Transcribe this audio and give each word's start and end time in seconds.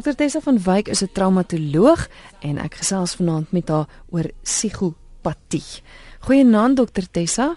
Dr 0.00 0.14
Tessa 0.16 0.40
van 0.40 0.56
Wyk 0.62 0.88
is 0.88 1.02
'n 1.02 1.12
traumatoloog 1.12 2.08
en 2.40 2.58
ek 2.58 2.74
gesels 2.74 3.14
vanaand 3.14 3.52
met 3.52 3.68
haar 3.68 3.86
oor 4.08 4.30
psigopatie. 4.42 5.82
Goeienaand 6.20 6.76
Dr 6.76 7.04
Tessa. 7.10 7.54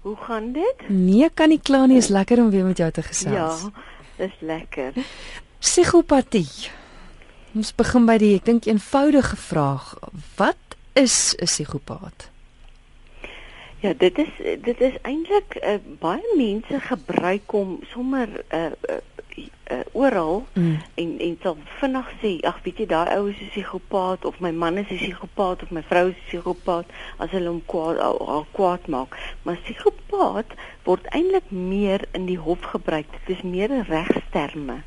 Hoe 0.00 0.16
gaan 0.16 0.52
dit? 0.52 0.88
Nee, 0.88 1.30
kan 1.34 1.48
nie 1.48 1.60
kla 1.62 1.86
nie, 1.86 1.96
is 1.96 2.08
lekker 2.08 2.38
om 2.38 2.50
weer 2.50 2.64
met 2.64 2.76
jou 2.76 2.90
te 2.90 3.02
gesels. 3.02 3.62
Ja, 3.62 3.70
dis 4.16 4.36
lekker. 4.40 4.92
Psigopatie. 5.58 6.70
Ons 7.54 7.74
begin 7.74 8.06
by 8.06 8.18
die 8.18 8.34
ek 8.34 8.44
dink 8.44 8.64
eenvoudige 8.64 9.36
vraag. 9.36 9.96
Wat 10.36 10.76
is 10.92 11.34
'n 11.38 11.44
psigopaat? 11.44 12.28
Ja, 13.80 13.92
dit 13.96 14.18
is 14.18 14.60
dit 14.62 14.80
is 14.80 14.94
eintlik 15.02 15.56
uh, 15.64 15.74
baie 15.98 16.36
mense 16.36 16.80
gebruik 16.80 17.50
hom 17.50 17.80
sommer 17.92 18.28
uh, 18.52 18.64
uh, 18.66 18.96
uh, 19.36 19.80
oral 19.92 20.46
mm. 20.52 20.76
en 20.94 21.18
en 21.26 21.38
sal 21.42 21.56
vinnig 21.80 22.08
sê 22.22 22.32
ag 22.50 22.58
weet 22.64 22.82
jy 22.82 22.86
daai 22.92 23.16
ou 23.16 23.28
is 23.30 23.40
'n 23.40 23.50
psigopaat 23.54 24.24
of 24.24 24.40
my 24.40 24.50
man 24.50 24.78
is 24.78 24.90
'n 24.90 25.00
psigopaat 25.02 25.62
of 25.62 25.70
my 25.70 25.82
vrou 25.90 26.08
is 26.08 26.16
'n 26.16 26.26
psigopaat 26.28 26.86
as 27.18 27.30
hulle 27.30 27.48
hom 27.48 27.62
kwaad 27.72 27.98
al 27.98 28.46
kwaad 28.52 28.86
maak. 28.86 29.16
Maar 29.42 29.56
psigopaat 29.64 30.50
word 30.84 31.04
eintlik 31.16 31.50
meer 31.50 32.00
in 32.12 32.26
die 32.26 32.38
hof 32.38 32.62
gebruik. 32.74 33.06
Dit 33.12 33.36
is 33.36 33.42
meer 33.42 33.70
'n 33.70 33.86
regsterme 33.88 34.82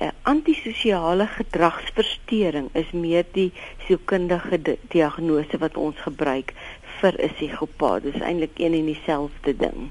uh, 0.00 0.08
antisosiale 0.22 1.26
gedragsversteuring 1.26 2.68
is 2.72 2.90
meer 2.90 3.24
die 3.32 3.52
sielkundige 3.86 4.62
di 4.62 4.76
diagnose 4.94 5.58
wat 5.58 5.76
ons 5.76 5.96
gebruik 6.06 6.54
vir 7.00 7.14
'n 7.18 7.32
psigopaat. 7.34 8.02
Dis 8.02 8.20
eintlik 8.20 8.58
een 8.58 8.74
en 8.74 8.86
dieselfde 8.92 9.56
ding 9.56 9.90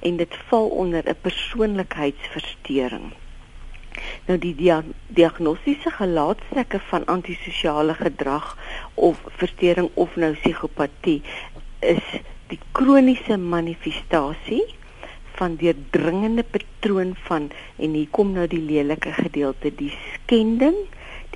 en 0.00 0.16
dit 0.16 0.36
val 0.48 0.68
onder 0.68 1.02
'n 1.08 1.16
persoonlikheidsversteuring 1.20 3.12
Nou 4.26 4.38
die 4.38 4.52
dia 4.58 4.82
diagnostiese 5.16 5.90
gelaatstrekke 5.90 6.78
van 6.90 7.04
antisosiale 7.14 7.94
gedrag 7.98 8.46
of 8.94 9.20
verstoring 9.40 9.90
of 10.04 10.14
nou 10.16 10.30
psigopatie 10.38 11.18
is 11.80 12.06
die 12.52 12.60
kroniese 12.78 13.36
manifestasie 13.36 14.64
van 15.36 15.56
deurdringende 15.60 16.44
patroon 16.54 17.14
van 17.28 17.50
en 17.76 17.98
hier 17.98 18.08
kom 18.18 18.32
nou 18.36 18.46
die 18.46 18.62
lelike 18.62 19.12
gedeelte 19.16 19.72
die 19.76 19.92
skending, 20.12 20.76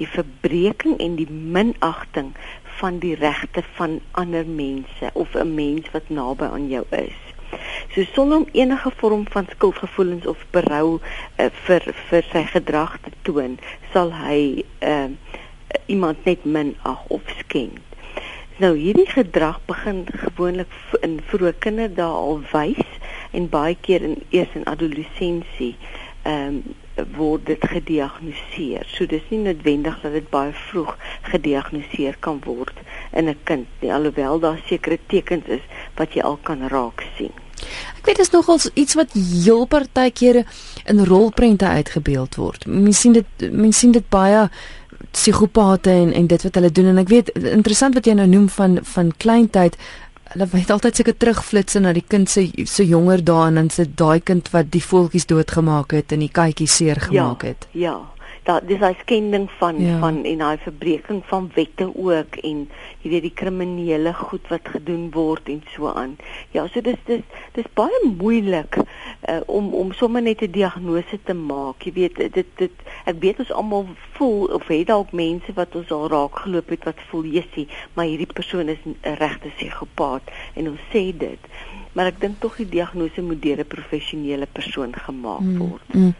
die 0.00 0.08
verbreeking 0.08 0.98
en 1.00 1.16
die 1.20 1.30
minagting 1.30 2.34
van 2.80 3.00
die 3.04 3.14
regte 3.16 3.64
van 3.78 4.00
ander 4.22 4.46
mense 4.46 5.10
of 5.12 5.34
'n 5.34 5.54
mens 5.54 5.90
wat 5.92 6.08
naby 6.08 6.44
aan 6.44 6.68
jou 6.68 6.84
is. 6.90 7.25
So 7.94 8.04
sonder 8.12 8.36
om 8.36 8.48
enige 8.52 8.90
vorm 8.96 9.24
van 9.30 9.46
skuldgevoelens 9.50 10.26
of 10.26 10.44
berou 10.50 10.98
uh, 10.98 11.50
vir 11.66 11.94
vir 12.10 12.30
sy 12.32 12.44
gedrag 12.52 12.98
te 13.04 13.12
toon, 13.22 13.58
sal 13.92 14.12
hy 14.12 14.64
uh, 14.82 15.10
iemand 15.86 16.24
net 16.24 16.44
minag 16.44 17.06
of 17.08 17.22
skend. 17.38 17.82
Nou 18.56 18.72
hierdie 18.76 19.08
gedrag 19.10 19.60
begin 19.68 20.06
gewoonlik 20.08 20.72
in 21.04 21.18
vroeë 21.28 21.52
kinderdae 21.60 22.08
al 22.20 22.38
wys 22.52 22.98
en 23.36 23.50
baie 23.52 23.76
keer 23.84 24.04
in 24.06 24.16
eers 24.30 24.54
in 24.56 24.64
adolessensie 24.72 25.74
ehm 26.24 26.60
um, 26.60 26.60
word 27.16 27.44
dit 27.46 27.64
gediagnoseer. 27.68 28.86
So 28.88 29.04
dis 29.06 29.24
nie 29.28 29.42
noodwendig 29.44 29.98
dat 30.00 30.14
dit 30.16 30.30
baie 30.32 30.54
vroeg 30.70 30.94
gediagnoseer 31.28 32.16
kan 32.24 32.40
word 32.46 32.80
in 33.12 33.28
'n 33.28 33.36
kind 33.44 33.68
nie, 33.80 33.92
alhoewel 33.92 34.40
daar 34.40 34.62
sekere 34.64 34.98
tekens 35.06 35.44
is 35.58 35.64
wat 36.00 36.14
jy 36.14 36.22
al 36.22 36.38
kan 36.42 36.68
raak 36.68 37.04
sien. 37.18 37.45
Ek 37.98 38.06
weet 38.06 38.16
dit 38.20 38.26
is 38.26 38.32
nogals 38.34 38.70
iets 38.74 38.94
wat 38.94 39.12
heel 39.16 39.64
partykeer 39.64 40.44
in 40.84 41.04
rolprente 41.04 41.66
uitgebeeld 41.66 42.34
word. 42.34 42.66
Mens 42.66 43.00
sien 43.00 43.12
dit 43.16 43.46
mens 43.50 43.78
sien 43.78 43.92
dit 43.92 44.08
baie 44.08 44.48
psigopate 45.10 45.90
en 45.90 46.12
en 46.12 46.26
dit 46.26 46.42
wat 46.42 46.54
hulle 46.54 46.72
doen 46.72 46.90
en 46.92 46.98
ek 46.98 47.12
weet 47.12 47.30
interessant 47.36 47.94
wat 47.94 48.06
jy 48.06 48.16
nou 48.18 48.28
noem 48.30 48.48
van 48.48 48.78
van 48.82 49.12
kleintyd 49.16 49.78
hulle 50.32 50.48
weet 50.52 50.70
altyd 50.74 50.98
seker 50.98 51.16
terugflitse 51.16 51.80
na 51.80 51.92
die 51.96 52.04
kind 52.06 52.30
se 52.30 52.48
so 52.64 52.82
jonger 52.82 53.22
dae 53.24 53.46
en 53.48 53.60
dan 53.60 53.70
sit 53.70 53.94
daai 53.98 54.20
kind 54.20 54.50
wat 54.54 54.72
die 54.74 54.82
voeltjies 54.82 55.28
doodgemaak 55.30 55.94
het 55.96 56.12
en 56.12 56.24
die 56.24 56.32
katjie 56.32 56.68
seer 56.68 57.00
gemaak 57.08 57.42
ja, 57.42 57.48
het. 57.54 57.68
Ja 57.72 57.96
dat 58.46 58.62
dis 58.68 58.78
'n 58.78 58.96
skending 59.00 59.50
van 59.58 59.80
ja. 59.80 59.98
van 59.98 60.24
en 60.24 60.38
daai 60.38 60.58
verbreeking 60.58 61.22
van 61.26 61.50
wette 61.54 61.86
ook 61.96 62.36
en 62.36 62.68
jy 63.00 63.10
weet 63.10 63.22
die 63.22 63.34
kriminele 63.34 64.12
goed 64.14 64.48
wat 64.48 64.68
gedoen 64.74 65.10
word 65.10 65.48
en 65.48 65.62
so 65.74 65.88
aan. 65.88 66.16
Ja, 66.50 66.66
so 66.66 66.80
dis 66.80 67.00
dis 67.04 67.22
dis 67.52 67.64
baie 67.74 68.00
moeilik 68.18 68.76
uh, 68.76 69.40
om 69.46 69.74
om 69.74 69.92
sommer 69.92 70.22
net 70.22 70.42
'n 70.42 70.50
diagnose 70.50 71.18
te 71.24 71.34
maak. 71.34 71.82
Jy 71.82 71.92
weet 71.92 72.16
dit 72.16 72.46
dit 72.56 72.70
ek 73.04 73.16
weet 73.18 73.38
ons 73.38 73.52
almal 73.52 73.86
voel 74.12 74.44
of 74.44 74.66
het 74.66 74.86
dalk 74.86 75.12
mense 75.12 75.52
wat 75.54 75.74
ons 75.74 75.90
al 75.90 76.08
raak 76.08 76.38
geloop 76.38 76.68
het 76.68 76.84
wat 76.84 77.00
voel 77.08 77.24
jessie, 77.24 77.68
maar 77.94 78.04
hierdie 78.04 78.32
persoon 78.32 78.68
is 78.68 78.78
'n 78.86 79.14
regte 79.18 79.48
psigopaat 79.56 80.22
en 80.54 80.68
ons 80.68 80.80
sê 80.92 81.16
dit. 81.18 81.42
Maar 81.92 82.06
ek 82.06 82.20
dink 82.20 82.40
tog 82.40 82.56
die 82.56 82.68
diagnose 82.68 83.22
moet 83.22 83.42
deur 83.42 83.58
'n 83.58 83.66
professionele 83.66 84.46
persoon 84.52 84.94
gemaak 84.94 85.40
mm, 85.40 85.58
word. 85.58 85.94
Mm, 85.94 86.00
mm 86.00 86.14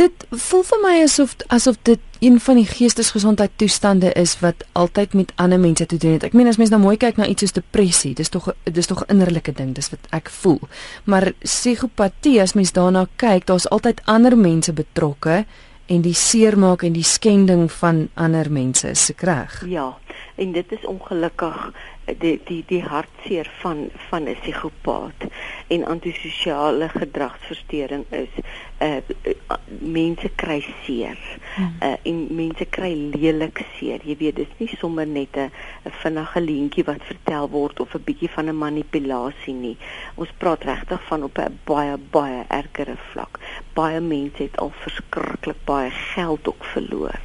dit 0.00 0.26
voel 0.30 0.62
vir 0.62 0.80
my 0.82 0.94
asof 1.02 1.34
asof 1.52 1.76
dit 1.82 2.00
een 2.22 2.38
van 2.40 2.58
die 2.60 2.66
geestesgesondheid 2.66 3.50
toestande 3.56 4.12
is 4.18 4.36
wat 4.40 4.64
altyd 4.78 5.14
met 5.14 5.32
ander 5.34 5.60
mense 5.60 5.86
te 5.86 5.96
doen 5.96 6.12
het. 6.12 6.26
Ek 6.28 6.36
meen 6.38 6.46
as 6.46 6.58
mens 6.60 6.70
nou 6.70 6.80
mooi 6.82 6.96
kyk 6.96 7.18
na 7.18 7.26
iets 7.26 7.42
soos 7.42 7.56
depressie, 7.56 8.14
dis 8.14 8.30
tog 8.30 8.52
dis 8.64 8.86
tog 8.86 9.02
'n 9.02 9.10
innerlike 9.16 9.52
ding, 9.52 9.74
dis 9.74 9.90
wat 9.90 10.06
ek 10.10 10.30
voel. 10.30 10.60
Maar 11.04 11.32
psigopatie 11.42 12.40
as 12.40 12.54
mens 12.54 12.72
daarna 12.72 13.06
kyk, 13.16 13.46
daar's 13.46 13.68
altyd 13.68 14.00
ander 14.04 14.36
mense 14.36 14.72
betrokke 14.72 15.44
en 15.86 16.00
die 16.00 16.14
seermaak 16.14 16.82
en 16.82 16.92
die 16.92 17.04
skending 17.04 17.72
van 17.72 18.08
ander 18.14 18.50
mense 18.50 18.88
is 18.88 19.10
reg. 19.18 19.64
Ja, 19.66 19.98
en 20.34 20.52
dit 20.52 20.72
is 20.72 20.86
ongelukkig 20.86 21.72
die 22.04 22.40
die 22.44 22.62
die 22.66 22.82
hartseer 22.82 23.48
van 23.60 23.90
van 24.08 24.24
'n 24.28 24.36
psigopaat 24.40 25.20
en 25.66 25.84
antisosiale 25.84 26.88
gedragsversteuring 26.88 28.04
is 28.10 28.28
uh, 28.80 28.96
uh 28.96 29.56
mense 29.80 30.28
kry 30.34 30.64
seer 30.84 31.18
uh 31.80 31.94
en 32.02 32.26
mense 32.30 32.64
kry 32.64 32.92
lelik 33.14 33.62
seer. 33.78 34.00
Jy 34.04 34.16
weet 34.16 34.36
dis 34.36 34.52
nie 34.58 34.76
sommer 34.76 35.06
net 35.06 35.36
'n 35.36 35.50
vinnige 36.02 36.40
leentjie 36.40 36.84
wat 36.84 37.02
vertel 37.04 37.48
word 37.48 37.80
of 37.80 37.94
'n 37.94 38.04
bietjie 38.04 38.30
van 38.30 38.48
'n 38.48 38.58
manipulasie 38.58 39.54
nie. 39.54 39.76
Ons 40.14 40.32
praat 40.38 40.64
regtig 40.64 41.02
van 41.06 41.22
op 41.22 41.38
'n 41.38 41.58
baie 41.64 41.96
baie 42.10 42.44
ergere 42.48 42.96
vlak. 43.12 43.38
Baie 43.74 44.00
mense 44.00 44.42
het 44.42 44.56
al 44.56 44.72
verskriklik 44.74 45.64
baie 45.64 45.90
geld 45.90 46.48
ook 46.48 46.64
verloor 46.64 47.20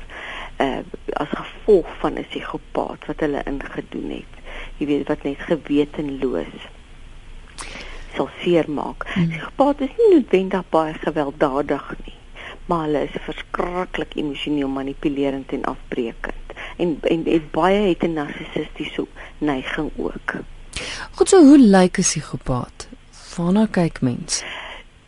uh 0.60 0.82
as 1.14 1.30
gevolg 1.30 1.88
van 2.00 2.14
'n 2.14 2.26
psigopaat 2.30 3.06
wat 3.06 3.20
hulle 3.20 3.42
ingedoen 3.46 4.10
het 4.10 4.37
jy 4.78 4.86
weet 4.86 5.08
wat 5.08 5.24
net 5.24 5.40
gewetenloos 5.50 6.68
sal 8.18 8.30
seermaak. 8.42 9.06
Hmm. 9.14 9.30
Psigopaat 9.30 9.82
is 9.86 9.96
nie 9.98 10.10
noodwendig 10.16 10.64
baie 10.74 10.94
gewelddadig 11.04 11.88
nie, 12.06 12.16
maar 12.66 12.86
hulle 12.88 13.06
is 13.06 13.18
verskriklik 13.28 14.16
emosioneel 14.18 14.72
manipulerend 14.74 15.54
en 15.54 15.66
afbreekend. 15.74 16.56
En 16.82 16.98
en, 17.14 17.26
en 17.26 17.50
baie 17.54 17.82
het 17.90 18.04
'n 18.04 18.14
narcissistiese 18.14 19.08
neiging 19.38 19.92
ook. 19.96 20.34
Goed 21.12 21.30
so, 21.30 21.44
hoe 21.44 21.60
lyk 21.60 21.98
'n 21.98 22.02
psigopaat? 22.02 22.88
Waarna 23.36 23.68
kyk 23.72 24.02
mens? 24.02 24.44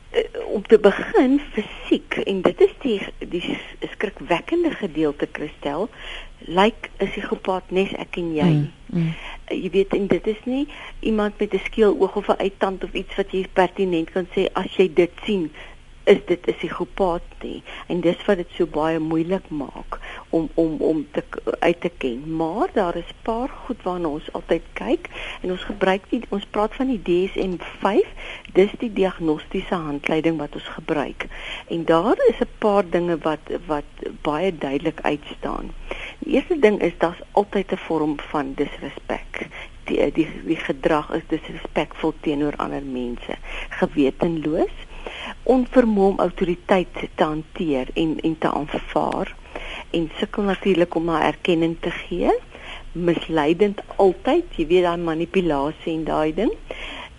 Uh, 0.10 0.54
om 0.54 0.64
te 0.66 0.80
begin 0.80 1.42
fisiek 1.54 2.16
en 2.26 2.42
dit 2.42 2.62
is 2.62 2.72
die 2.82 3.02
die 3.30 3.58
skrikwekkende 3.92 4.72
gedeelte 4.72 5.28
Christel 5.32 5.90
lyk 6.48 6.90
'n 6.98 7.10
psigopaat 7.12 7.70
nes 7.70 7.94
ek 7.94 8.18
en 8.18 8.32
jy. 8.34 8.50
Mm, 8.50 8.72
mm. 8.86 9.12
Jy 9.54 9.70
weet 9.70 9.94
en 9.94 10.08
dit 10.08 10.28
is 10.28 10.42
nie 10.46 10.68
iemand 11.00 11.38
met 11.40 11.54
'n 11.54 11.62
skeel 11.66 11.94
oog 12.00 12.16
of 12.16 12.28
'n 12.28 12.42
uittand 12.42 12.84
of 12.84 12.94
iets 12.94 13.16
wat 13.16 13.32
jy 13.32 13.46
pertinent 13.54 14.10
kan 14.10 14.28
sê 14.36 14.50
as 14.54 14.76
jy 14.76 14.90
dit 14.94 15.12
sien 15.26 15.52
is 16.10 16.22
dit 16.26 16.48
'n 16.48 16.54
psigopaat 16.58 17.22
nie. 17.42 17.64
En 17.88 18.02
dis 18.02 18.26
wat 18.26 18.38
dit 18.38 18.52
so 18.58 18.66
baie 18.66 19.00
moeilik 19.00 19.50
maak 19.50 20.00
om 20.30 20.50
om 20.54 20.76
om 20.82 21.08
te 21.12 21.24
uit 21.60 21.82
te 21.82 21.92
ken. 21.98 22.36
Maar 22.36 22.68
daar 22.74 22.96
is 22.96 23.14
paar 23.22 23.50
goed 23.66 23.84
waarna 23.84 24.08
ons 24.08 24.32
altyd 24.32 24.64
kyk 24.74 25.10
en 25.42 25.52
ons 25.52 25.64
gebruik 25.64 26.10
die 26.10 26.22
ons 26.30 26.46
praat 26.46 26.76
van 26.76 26.88
die 26.88 27.02
DSM-5 27.10 28.08
dis 28.54 28.72
die 28.80 28.94
diagnostiese 28.94 29.76
handleiding 29.76 30.38
wat 30.38 30.54
ons 30.54 30.68
gebruik. 30.68 31.28
En 31.68 31.86
daar 31.86 32.18
is 32.30 32.40
'n 32.40 32.54
paar 32.58 32.90
dinge 32.90 33.18
wat 33.18 33.46
wat 33.66 33.90
baie 34.22 34.58
duidelik 34.58 35.02
uitstaan. 35.02 35.72
Die 36.20 36.34
eerste 36.34 36.60
ding 36.60 36.82
is 36.82 36.98
daar's 36.98 37.22
altyd 37.32 37.72
'n 37.72 37.78
vorm 37.78 38.20
van 38.20 38.54
disrespek 38.54 39.48
die 39.90 40.12
die 40.12 40.28
die 40.46 40.56
gedrag 40.56 41.10
is 41.12 41.26
disrespekvol 41.28 42.14
teenoor 42.22 42.56
ander 42.56 42.84
mense. 42.84 43.38
Gewetenloos 43.70 44.76
onvermoë 45.44 46.12
om 46.14 46.22
autoriteit 46.26 46.94
te 47.16 47.24
hanteer 47.24 47.92
en 47.94 48.18
en 48.24 48.38
te 48.38 48.52
aanvaar 48.52 49.34
en 49.98 50.12
sukkel 50.20 50.44
natuurlik 50.44 50.96
om 50.96 51.10
haar 51.10 51.26
erkenning 51.34 51.76
te 51.82 51.92
gee. 51.92 52.34
Misleidend 52.94 53.82
altyd 53.96 54.58
jy 54.58 54.66
weet 54.70 54.86
daai 54.88 55.06
manipulasie 55.10 55.94
en 55.94 56.06
daai 56.08 56.34
ding 56.34 56.54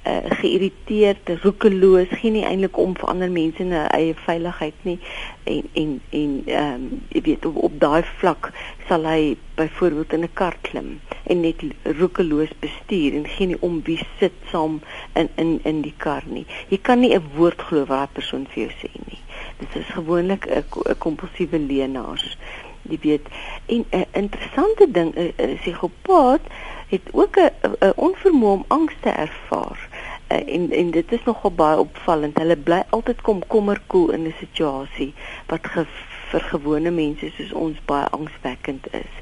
uh, 0.06 0.30
geïrriteerd, 0.40 1.28
roekeloos, 1.42 2.08
geen 2.10 2.32
nie 2.32 2.44
eintlik 2.44 2.78
om 2.78 2.94
vir 2.96 3.08
ander 3.08 3.30
mense 3.30 3.62
'n 3.62 3.72
eie 3.72 4.14
veiligheid 4.14 4.74
nie 4.82 4.98
en 5.44 5.64
en 5.72 6.00
en 6.10 6.42
ehm 6.46 6.74
um, 6.74 7.02
jy 7.08 7.20
weet 7.20 7.46
op, 7.46 7.56
op 7.56 7.80
daai 7.80 8.02
vlak 8.18 8.52
sal 8.88 9.04
hy 9.04 9.36
byvoorbeeld 9.54 10.12
in 10.12 10.24
'n 10.24 10.32
kar 10.32 10.56
klim 10.60 11.00
en 11.24 11.40
net 11.40 11.62
roekeloos 11.82 12.52
bestuur 12.60 13.14
en 13.14 13.26
geen 13.26 13.48
nie 13.48 13.60
om 13.60 13.80
wie 13.84 14.00
sit 14.18 14.32
saam 14.50 14.80
in 15.14 15.28
in 15.36 15.60
in 15.62 15.80
die 15.80 15.94
kar 15.96 16.22
nie. 16.26 16.46
Jy 16.68 16.78
kan 16.82 17.00
nie 17.00 17.14
'n 17.14 17.30
woord 17.36 17.62
glo 17.62 17.84
wat 17.84 17.88
daai 17.98 18.12
persoon 18.12 18.46
vir 18.46 18.62
jou 18.62 18.72
sê 18.82 18.90
nie. 19.06 19.18
Dit 19.58 19.76
is 19.76 19.86
gewoonlik 19.94 20.46
'n 20.46 20.98
kompulsiewe 20.98 21.58
leenaars. 21.58 22.36
Jy 22.82 22.98
weet, 23.00 23.26
en 23.66 23.84
'n 23.90 24.06
interessante 24.12 24.90
ding, 24.90 25.14
'n 25.16 25.56
psigopaat 25.56 26.40
het 26.88 27.02
ook 27.12 27.36
'n 27.36 27.52
onvermoë 27.96 28.52
om 28.52 28.64
angs 28.68 28.94
te 29.00 29.08
ervaar. 29.08 29.88
Uh, 30.30 30.54
en 30.54 30.70
en 30.70 30.90
dit 30.90 31.12
is 31.12 31.24
nogal 31.24 31.52
baie 31.52 31.78
opvallend. 31.78 32.38
Hulle 32.38 32.56
bly 32.56 32.82
altyd 32.90 33.20
kom 33.26 33.42
kommerkoel 33.46 34.12
in 34.14 34.26
'n 34.26 34.34
situasie 34.38 35.14
wat 35.46 35.66
ge, 35.66 35.86
vir 36.30 36.40
gewone 36.52 36.90
mense 36.90 37.30
soos 37.36 37.52
ons 37.52 37.78
baie 37.84 38.06
angswekkend 38.16 38.86
is. 38.94 39.12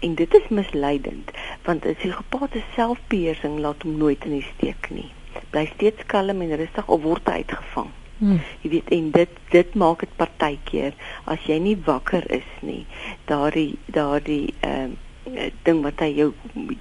En 0.00 0.14
dit 0.14 0.34
is 0.34 0.48
misleidend 0.48 1.30
want 1.62 1.84
'n 1.84 1.94
psigopaat 1.94 2.50
se 2.52 2.62
selfbeheersing 2.74 3.58
laat 3.58 3.82
hom 3.82 3.96
nooit 3.96 4.24
in 4.24 4.30
die 4.30 4.48
steek 4.54 4.90
nie. 4.90 5.10
Bly 5.50 5.66
steeds 5.74 6.06
kalm 6.06 6.40
en 6.40 6.56
rustig 6.56 6.88
of 6.88 7.02
word 7.02 7.28
uitgevang. 7.28 7.90
Hmm. 8.18 8.40
Jy 8.60 8.70
weet 8.70 8.88
en 8.88 9.10
dit 9.10 9.28
dit 9.50 9.74
maak 9.74 10.00
dit 10.00 10.16
partykeer 10.16 10.94
as 11.24 11.44
jy 11.46 11.58
nie 11.58 11.76
wakker 11.84 12.30
is 12.30 12.48
nie. 12.60 12.86
Daardie 13.24 13.78
daardie 13.86 14.54
ehm 14.60 14.90
uh, 14.90 15.06
ding 15.62 15.82
wat 15.82 16.00
hy 16.00 16.10
jou 16.16 16.32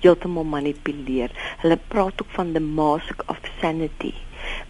heeltemal 0.02 0.48
manipuleer. 0.48 1.34
Hulle 1.64 1.80
praat 1.88 2.22
ook 2.22 2.32
van 2.38 2.54
the 2.54 2.64
mask 2.64 3.24
of 3.28 3.40
sanity 3.62 4.14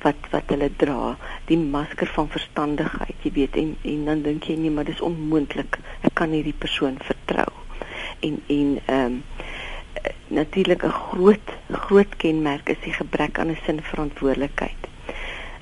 wat 0.01 0.29
wat 0.31 0.49
hulle 0.53 0.69
dra, 0.81 1.15
die 1.49 1.57
masker 1.57 2.09
van 2.15 2.29
verstandigheid, 2.33 3.15
jy 3.25 3.31
weet 3.35 3.57
en 3.61 3.73
en 3.83 4.05
dan 4.09 4.23
dink 4.25 4.47
jy 4.49 4.57
nee, 4.59 4.73
maar 4.73 4.87
dis 4.87 5.03
onmoontlik. 5.03 5.79
Ek 6.07 6.15
kan 6.17 6.33
hierdie 6.35 6.55
persoon 6.65 6.99
vertrou. 7.09 7.49
En 8.25 8.41
en 8.47 8.77
ehm 8.85 9.05
um, 9.05 9.23
natuurlik 10.27 10.83
'n 10.83 10.91
groot 10.91 11.47
groot 11.71 12.15
kenmerk 12.17 12.69
is 12.69 12.81
die 12.83 12.93
gebrek 12.93 13.39
aan 13.39 13.51
'n 13.51 13.57
sin 13.65 13.81
verantwoordelikheid. 13.81 14.81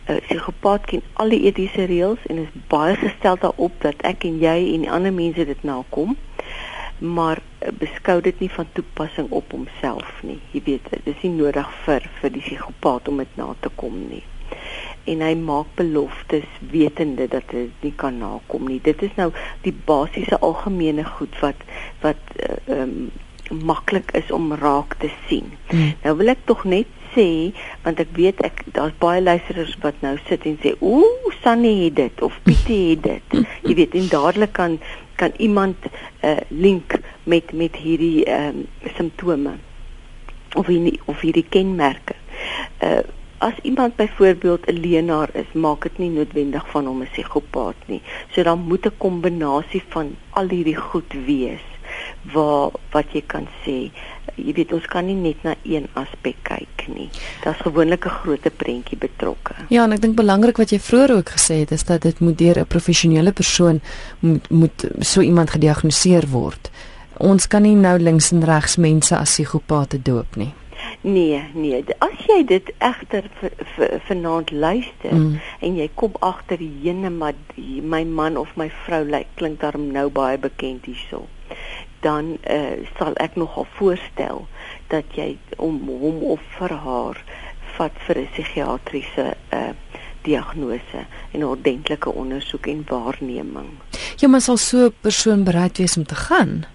'n 0.07 0.19
psigopaat 0.27 0.85
ken 0.85 1.01
al 1.13 1.29
die 1.29 1.43
etiese 1.49 1.85
reëls 1.85 2.25
en 2.29 2.37
is 2.37 2.57
baie 2.67 2.95
gestel 2.95 3.37
daarop 3.41 3.81
dat 3.81 4.01
ek 4.01 4.23
en 4.23 4.39
jy 4.39 4.57
en 4.73 4.89
ander 4.97 5.13
mense 5.13 5.45
dit 5.45 5.63
nakom 5.63 6.17
maar 6.99 7.41
eh, 7.59 7.71
beskou 7.79 8.21
dit 8.21 8.39
nie 8.39 8.51
van 8.51 8.67
toepassing 8.73 9.29
op 9.29 9.51
homself 9.51 10.21
nie. 10.23 10.39
Jy 10.51 10.61
weet, 10.65 10.87
dit 10.91 11.11
is 11.15 11.25
nie 11.25 11.33
nodig 11.35 11.73
vir 11.85 12.07
vir 12.21 12.33
die 12.37 12.45
psigopaat 12.45 13.11
om 13.11 13.21
dit 13.23 13.37
na 13.39 13.51
te 13.59 13.71
kom 13.75 13.97
nie. 14.09 14.23
En 15.09 15.21
hy 15.21 15.33
maak 15.37 15.69
beloftes 15.77 16.47
wetende 16.71 17.27
dat 17.29 17.51
hy 17.53 17.67
dit 17.67 17.89
nie 17.89 17.93
kan 17.99 18.17
nakom 18.21 18.67
nie. 18.69 18.79
Dit 18.81 19.03
is 19.05 19.13
nou 19.19 19.31
die 19.65 19.75
basiese 19.85 20.39
algemene 20.39 21.05
goed 21.17 21.37
wat 21.43 21.61
wat 22.05 22.35
eh, 22.39 22.57
ehm 22.65 22.81
uh, 22.81 22.81
um, 22.87 23.13
maklik 23.49 24.11
is 24.17 24.31
om 24.31 24.53
raak 24.53 24.95
te 24.97 25.09
sien. 25.27 25.51
Hmm. 25.69 25.93
Nou 26.03 26.15
wil 26.17 26.33
ek 26.33 26.45
tog 26.49 26.63
net 26.65 26.89
sê 27.13 27.53
want 27.85 28.01
ek 28.01 28.11
weet 28.17 28.41
ek 28.47 28.63
daar's 28.75 28.95
baie 28.99 29.21
luisteraars 29.21 29.75
wat 29.83 30.01
nou 30.03 30.15
sit 30.27 30.45
en 30.49 30.57
sê 30.63 30.73
ooh 30.79 31.31
Sunny 31.43 31.75
het 31.85 31.97
dit 31.99 32.21
of 32.25 32.37
Pietie 32.43 32.95
het 32.95 33.03
dit. 33.05 33.35
Jy 33.67 33.75
weet 33.81 33.97
en 33.99 34.09
dadelik 34.11 34.55
kan 34.57 34.79
kan 35.15 35.31
iemand 35.37 35.77
uh, 36.21 36.37
link 36.47 36.99
met 37.23 37.53
met 37.53 37.75
hierdie 37.75 38.25
ehm 38.25 38.47
um, 38.47 38.67
simptome 38.95 39.57
of 40.55 40.67
hierdie 40.67 40.99
of 41.05 41.21
hierdie 41.21 41.45
kenmerke. 41.49 42.15
Uh 42.79 43.03
as 43.45 43.57
iemand 43.61 43.95
byvoorbeeld 43.95 44.65
'n 44.65 44.79
leenaar 44.79 45.29
is, 45.33 45.51
maak 45.53 45.81
dit 45.81 45.97
nie 45.97 46.09
noodwendig 46.09 46.69
van 46.69 46.85
hom 46.85 47.01
'n 47.01 47.09
psigopaat 47.11 47.75
nie. 47.85 48.01
So 48.31 48.43
dan 48.43 48.59
moet 48.59 48.85
'n 48.85 48.97
kombinasie 48.97 49.83
van 49.89 50.15
al 50.29 50.47
hierdie 50.49 50.75
goed 50.75 51.13
wees 51.25 51.65
waar 52.33 52.71
wat 52.91 53.11
jy 53.13 53.23
kan 53.27 53.47
sê 53.63 53.91
jy 54.35 54.53
weet 54.57 54.73
ons 54.75 54.85
kan 54.91 55.05
nie 55.07 55.15
net 55.17 55.43
na 55.43 55.55
een 55.63 55.87
aspek 55.99 56.37
kyk 56.47 56.87
nie. 56.91 57.09
Daar's 57.43 57.61
gewoonlik 57.63 58.05
'n 58.05 58.09
groot 58.09 58.57
prentjie 58.57 58.97
betrokke. 58.97 59.55
Ja 59.69 59.83
en 59.83 59.91
ek 59.91 60.01
dink 60.01 60.15
belangrik 60.15 60.57
wat 60.57 60.69
jy 60.69 60.79
vroeër 60.79 61.15
ook 61.15 61.29
gesê 61.29 61.59
het 61.59 61.71
is 61.71 61.83
dat 61.83 62.01
dit 62.01 62.19
moet 62.19 62.37
deur 62.37 62.59
'n 62.59 62.67
professionele 62.67 63.31
persoon 63.31 63.81
moet 64.19 64.49
moet 64.49 64.85
so 64.99 65.21
iemand 65.21 65.49
gediagnoseer 65.49 66.27
word. 66.29 66.71
Ons 67.17 67.47
kan 67.47 67.61
nie 67.61 67.75
nou 67.75 67.99
links 67.99 68.31
en 68.31 68.43
regs 68.43 68.75
mense 68.75 69.17
as 69.17 69.29
psigopate 69.29 70.01
doop 70.01 70.35
nie. 70.35 70.53
Nee, 71.01 71.41
nee. 71.53 71.83
As 71.99 72.25
jy 72.27 72.43
dit 72.45 72.73
egter 72.77 73.23
vanaand 74.07 74.51
luister 74.51 75.13
mm. 75.13 75.39
en 75.59 75.75
jy 75.75 75.89
kom 75.93 76.11
agter 76.19 76.57
die 76.57 76.89
ene 76.89 77.09
maar 77.09 77.33
die, 77.55 77.81
my 77.81 78.03
man 78.03 78.37
of 78.37 78.55
my 78.55 78.71
vrou 78.85 79.03
lyk 79.05 79.27
klink 79.35 79.59
daarom 79.59 79.91
nou 79.91 80.09
baie 80.09 80.37
bekend 80.37 80.85
hierso 80.85 81.27
dan 82.05 82.37
uh, 82.45 82.85
sal 82.97 83.17
ek 83.17 83.33
nogal 83.35 83.65
voorstel 83.79 84.45
dat 84.93 85.17
jy 85.17 85.33
om 85.57 85.79
hom 85.89 86.21
of 86.35 86.43
vir 86.59 86.75
haar 86.85 87.17
vat 87.77 87.95
vir 88.05 88.19
'n 88.21 88.29
psigiatriese 88.35 89.25
uh, 89.33 89.73
diagnose 90.21 91.01
en 91.33 91.45
ordentlike 91.45 92.09
ondersoek 92.09 92.67
en 92.67 92.85
waarneming. 92.89 93.71
Ja, 94.21 94.27
maar 94.27 94.41
sal 94.41 94.57
so 94.57 94.85
'n 94.85 94.93
persoon 95.01 95.43
bereid 95.43 95.77
wees 95.77 95.97
om 95.97 96.05
te 96.05 96.15
gaan? 96.15 96.65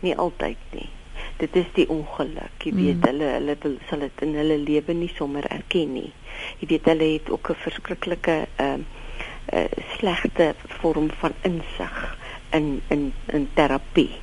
Nie 0.00 0.16
altyd 0.16 0.62
nie. 0.70 0.88
Dit 1.36 1.56
is 1.56 1.66
die 1.74 1.88
ongeluk. 1.88 2.56
Jy 2.62 2.72
weet 2.74 3.00
mm. 3.00 3.06
hulle 3.08 3.28
hulle 3.38 3.56
wil 3.60 3.76
sal 3.88 3.98
dit 3.98 4.20
in 4.22 4.34
hulle 4.34 4.58
lewe 4.58 4.92
nie 4.92 5.12
sommer 5.16 5.44
erken 5.50 5.92
nie. 5.92 6.12
Jy 6.58 6.66
weet 6.66 6.84
hulle 6.84 7.08
het 7.12 7.30
ook 7.30 7.50
'n 7.50 7.62
verskriklike 7.66 8.46
ehm 8.56 8.80
uh, 8.80 9.58
uh, 9.58 9.70
slegte 9.96 10.54
vorm 10.80 11.10
van 11.18 11.32
insig 11.42 12.16
in 12.50 12.82
in 12.88 13.12
in 13.26 13.48
terapie 13.54 14.22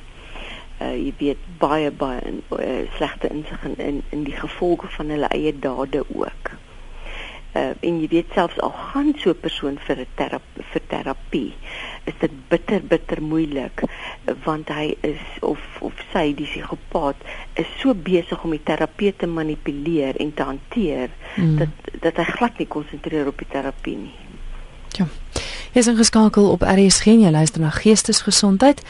uh, 0.82 0.94
jy 0.96 1.14
weet 1.18 1.46
baie 1.62 1.90
baie 1.90 2.20
in, 2.26 2.42
uh, 2.58 2.82
slegte 2.96 3.30
insig 3.30 3.64
in, 3.70 3.78
in 3.78 4.02
in 4.10 4.26
die 4.28 4.36
gevolge 4.36 4.90
van 4.96 5.14
hulle 5.14 5.30
eie 5.36 5.54
dade 5.58 6.04
ook. 6.08 6.52
Uh, 7.52 7.72
en 7.84 7.98
jy 8.00 8.08
weet 8.08 8.32
selfs 8.34 8.60
al 8.64 8.72
gaan 8.72 9.12
so 9.20 9.30
'n 9.30 9.40
persoon 9.40 9.78
vir 9.86 9.98
'n 10.00 10.06
terapie 10.16 10.64
vir 10.72 10.82
terapie 10.88 11.52
is 12.04 12.14
dit 12.20 12.32
bitter 12.48 12.80
bitter 12.80 13.22
moeilik 13.22 13.82
want 14.44 14.68
hy 14.68 14.96
is 15.00 15.22
of 15.40 15.60
of 15.80 15.92
sy 16.12 16.32
die 16.34 16.46
psigopaat 16.46 17.16
is 17.54 17.68
so 17.80 17.94
besig 17.94 18.44
om 18.44 18.50
die 18.50 18.62
terapeut 18.64 19.18
te 19.18 19.26
manipuleer 19.26 20.16
en 20.16 20.34
te 20.34 20.42
hanteer 20.42 21.10
mm. 21.36 21.58
dat 21.58 22.02
dat 22.02 22.16
hy 22.16 22.24
glad 22.24 22.58
nie 22.58 22.66
konsentreer 22.66 23.26
op 23.26 23.38
die 23.38 23.50
terapie 23.50 23.96
nie. 23.96 24.14
Ja. 24.98 25.06
Jy 25.72 25.80
is 25.80 25.88
ingeskakel 25.88 26.50
op 26.52 26.64
RSG 26.68 27.14
en 27.14 27.22
jy 27.26 27.30
luister 27.32 27.60
na 27.60 27.70
Geestesgesondheid. 27.72 28.82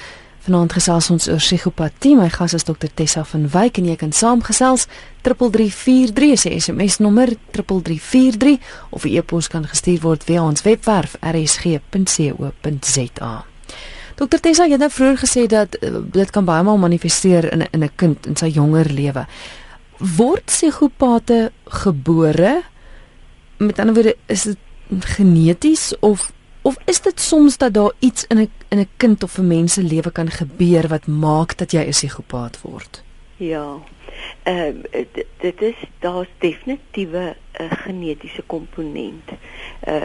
Vanaand 0.42 0.72
gesels 0.74 1.06
ons 1.14 1.28
oor 1.30 1.38
psigopatie. 1.38 2.16
My 2.18 2.26
gas 2.34 2.50
is 2.56 2.64
Dr 2.66 2.90
Tessa 2.90 3.22
van 3.30 3.44
Wyk 3.52 3.78
en 3.78 3.86
jy 3.86 3.94
kan 4.00 4.10
saamgesels 4.10 4.88
3343 5.22 6.34
se 6.42 6.50
SMS 6.58 6.98
nommer 6.98 7.30
3343 7.54 8.58
of 8.90 9.04
'n 9.04 9.14
e-pos 9.14 9.46
kan 9.48 9.62
gestuur 9.62 10.00
word 10.02 10.24
via 10.24 10.42
ons 10.42 10.62
webwerf 10.62 11.14
rsg.co.za. 11.20 11.84
Dr 14.16 14.38
Tessa, 14.40 14.64
jy 14.64 14.70
het 14.72 14.80
nou 14.80 14.90
vroeër 14.90 15.18
gesê 15.18 15.46
dat 15.46 15.76
uh, 15.78 16.02
dit 16.12 16.30
kan 16.30 16.44
baie 16.44 16.62
maal 16.62 16.78
manifesteer 16.78 17.52
in 17.52 17.62
in 17.70 17.84
'n 17.84 17.90
kind 17.96 18.26
in 18.26 18.36
sy 18.36 18.46
jonger 18.46 18.90
lewe. 18.90 19.26
Word 19.98 20.44
psigopate 20.44 21.52
gebore? 21.64 22.62
Met 23.58 23.78
ander 23.78 23.94
woorde, 23.94 24.16
is 24.26 24.42
dit 24.42 24.58
geneties 25.00 25.94
of 26.00 26.32
Of 26.62 26.76
is 26.84 27.00
dit 27.00 27.20
soms 27.20 27.58
dat 27.58 27.74
daar 27.74 27.92
iets 27.98 28.26
in 28.26 28.38
'n 28.38 28.50
in 28.68 28.78
'n 28.78 28.88
kind 28.96 29.22
of 29.22 29.38
'n 29.38 29.46
mens 29.46 29.72
se 29.72 29.82
lewe 29.82 30.12
kan 30.12 30.30
gebeur 30.30 30.88
wat 30.88 31.06
maak 31.06 31.56
dat 31.58 31.70
jy 31.72 31.82
'n 31.84 31.90
psigopaat 31.90 32.60
word? 32.60 33.02
Ja. 33.36 33.78
Ehm 34.42 34.76
uh, 34.92 35.04
dit 35.38 35.62
is 35.62 35.74
daar's 35.98 36.28
definitiewe 36.38 37.36
'n 37.58 37.62
uh, 37.62 37.70
genetiese 37.70 38.42
komponent 38.46 39.28
uh, 39.88 40.02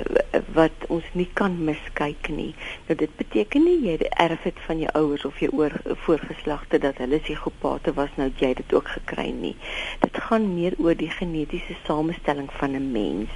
wat 0.53 0.71
ons 0.87 1.03
nie 1.11 1.29
kan 1.33 1.63
miskyk 1.63 2.29
nie. 2.29 2.55
Nou 2.85 2.97
dit 2.97 3.15
beteken 3.15 3.63
nie 3.63 3.79
jy 3.81 3.97
erf 4.09 4.41
dit 4.43 4.59
van 4.65 4.79
jou 4.79 4.91
ouers 4.93 5.25
of 5.25 5.39
jou 5.39 5.51
oor 5.51 5.71
voorgeslagte 5.83 6.77
dat 6.77 6.97
hulle 6.97 7.19
psigopate 7.19 7.93
was 7.93 8.09
nou 8.15 8.31
jy 8.35 8.53
dit 8.53 8.73
ook 8.73 8.87
gekry 8.87 9.29
nie. 9.29 9.55
Dit 9.99 10.17
gaan 10.17 10.53
meer 10.53 10.73
oor 10.77 10.95
die 10.95 11.11
genetiese 11.11 11.75
samestelling 11.85 12.49
van 12.51 12.71
'n 12.71 12.91
mens 12.91 13.29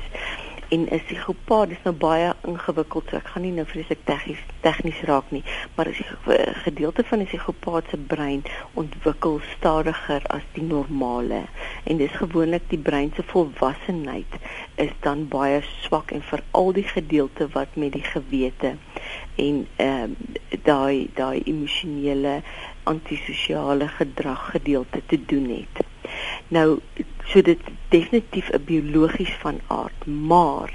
en 0.72 0.88
'n 0.90 1.02
psigopaat 1.06 1.70
is 1.70 1.84
nou 1.84 1.96
baie 1.96 2.34
ingewikkeld 2.48 3.10
so 3.10 3.16
ek 3.16 3.28
gaan 3.28 3.44
nie 3.44 3.52
nou 3.52 3.66
vreeslik 3.66 4.06
tegnies 4.06 4.44
tegnies 4.62 5.02
raak 5.10 5.32
nie 5.32 5.44
maar 5.76 5.88
'n 5.88 6.54
gedeelte 6.66 7.04
van 7.04 7.20
'n 7.20 7.26
psigopaat 7.26 7.86
se 7.90 7.98
brein 7.98 8.44
ontwikkel 8.74 9.40
stadiger 9.58 10.22
as 10.28 10.46
die 10.52 10.64
normale. 10.64 11.42
En 11.84 11.98
dis 11.98 12.12
gewoonlik 12.12 12.70
die 12.70 12.80
brein 12.80 13.12
se 13.16 13.24
volwassenheid 13.24 14.40
is 14.76 14.94
dan 15.00 15.28
baie 15.28 15.62
swak 15.84 16.12
en 16.12 16.22
veral 16.22 16.74
die 16.74 16.88
gedeelte 16.88 17.48
wat 17.54 17.76
met 17.76 17.92
die 17.92 18.04
gewete 18.04 18.76
en 19.36 19.68
ehm 19.76 20.04
um, 20.04 20.16
daai 20.64 21.10
daai 21.16 21.42
emosionele 21.46 22.42
antisosiale 22.84 23.88
gedrag 23.88 24.52
gedeelte 24.52 25.02
te 25.06 25.26
doen 25.26 25.50
het. 25.50 25.86
Nou 26.48 26.80
so 27.32 27.42
dit 27.42 27.60
definitief 27.90 28.50
'n 28.52 28.64
biologies 28.66 29.34
van 29.44 29.60
aard, 29.68 30.06
maar 30.06 30.72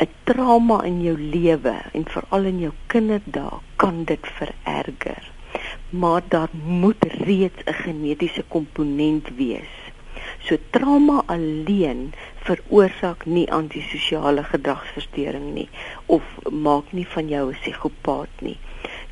'n 0.00 0.08
trauma 0.24 0.82
in 0.82 1.02
jou 1.02 1.18
lewe 1.18 1.76
en 1.92 2.04
veral 2.08 2.44
in 2.44 2.58
jou 2.58 2.72
kinderdae 2.86 3.58
kan 3.76 4.04
dit 4.04 4.24
vererger. 4.38 5.32
Maar 5.90 6.22
daar 6.28 6.48
moet 6.64 7.04
reeds 7.04 7.64
'n 7.64 7.72
genetiese 7.72 8.44
komponent 8.48 9.28
wees. 9.36 9.74
So 10.38 10.56
trauma 10.70 11.22
alleen 11.26 12.12
veroorsaak 12.46 13.24
nie 13.24 13.52
antisosiale 13.52 14.44
gedragsversteuring 14.44 15.54
nie 15.54 15.68
of 16.06 16.22
maak 16.50 16.92
nie 16.92 17.06
van 17.06 17.28
jou 17.28 17.44
'n 17.50 17.58
psigopaat 17.60 18.34
nie. 18.40 18.58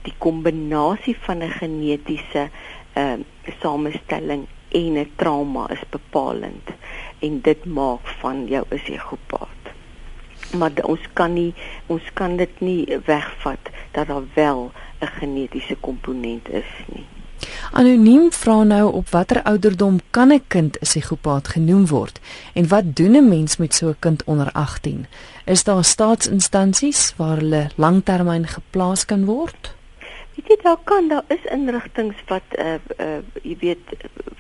Die 0.03 0.15
kombinasie 0.19 1.17
van 1.21 1.39
'n 1.43 1.51
genetiese 1.51 2.51
ehm 2.93 3.21
uh, 3.21 3.55
samestelling 3.61 4.47
en 4.73 4.93
'n 4.99 5.13
trauma 5.17 5.71
is 5.71 5.85
bepalend 5.91 6.67
en 7.19 7.41
dit 7.41 7.65
maak 7.65 8.05
van 8.21 8.47
jou 8.47 8.65
'n 8.69 8.77
psigopaat. 8.77 9.63
Maar 10.59 10.73
ons 10.83 11.05
kan 11.13 11.33
nie 11.33 11.55
ons 11.87 12.03
kan 12.13 12.37
dit 12.37 12.61
nie 12.61 12.99
wegvat 13.05 13.65
dat 13.91 14.07
daar 14.07 14.27
wel 14.35 14.73
'n 15.01 15.07
genetiese 15.07 15.77
komponent 15.81 16.49
is 16.49 16.73
nie. 16.95 17.07
Anoniem 17.73 18.33
vra 18.33 18.63
nou 18.63 18.93
op 18.93 19.09
watter 19.09 19.43
ouderdom 19.43 20.01
kan 20.11 20.33
'n 20.33 20.45
kind 20.47 20.77
'n 20.77 20.85
psigopaat 20.85 21.49
genoem 21.49 21.87
word 21.87 22.21
en 22.55 22.69
wat 22.69 22.97
doen 22.97 23.17
'n 23.17 23.29
mens 23.29 23.57
met 23.57 23.75
so 23.75 23.89
'n 23.89 23.97
kind 23.99 24.25
onder 24.25 24.53
18? 24.53 25.07
Is 25.45 25.65
daar 25.65 25.85
staatsinstansies 25.85 27.15
waar 27.17 27.37
hulle 27.37 27.71
langtermyn 27.77 28.47
geplaas 28.47 29.05
kan 29.05 29.25
word? 29.25 29.75
Weet 30.43 30.59
jy 30.59 30.63
daar 30.63 30.79
kan 30.85 31.09
daar 31.09 31.25
is 31.29 31.45
inrigtinge 31.55 32.15
wat 32.27 32.57
uh 32.59 32.75
uh 32.99 33.19
jy 33.43 33.57
weet 33.61 33.93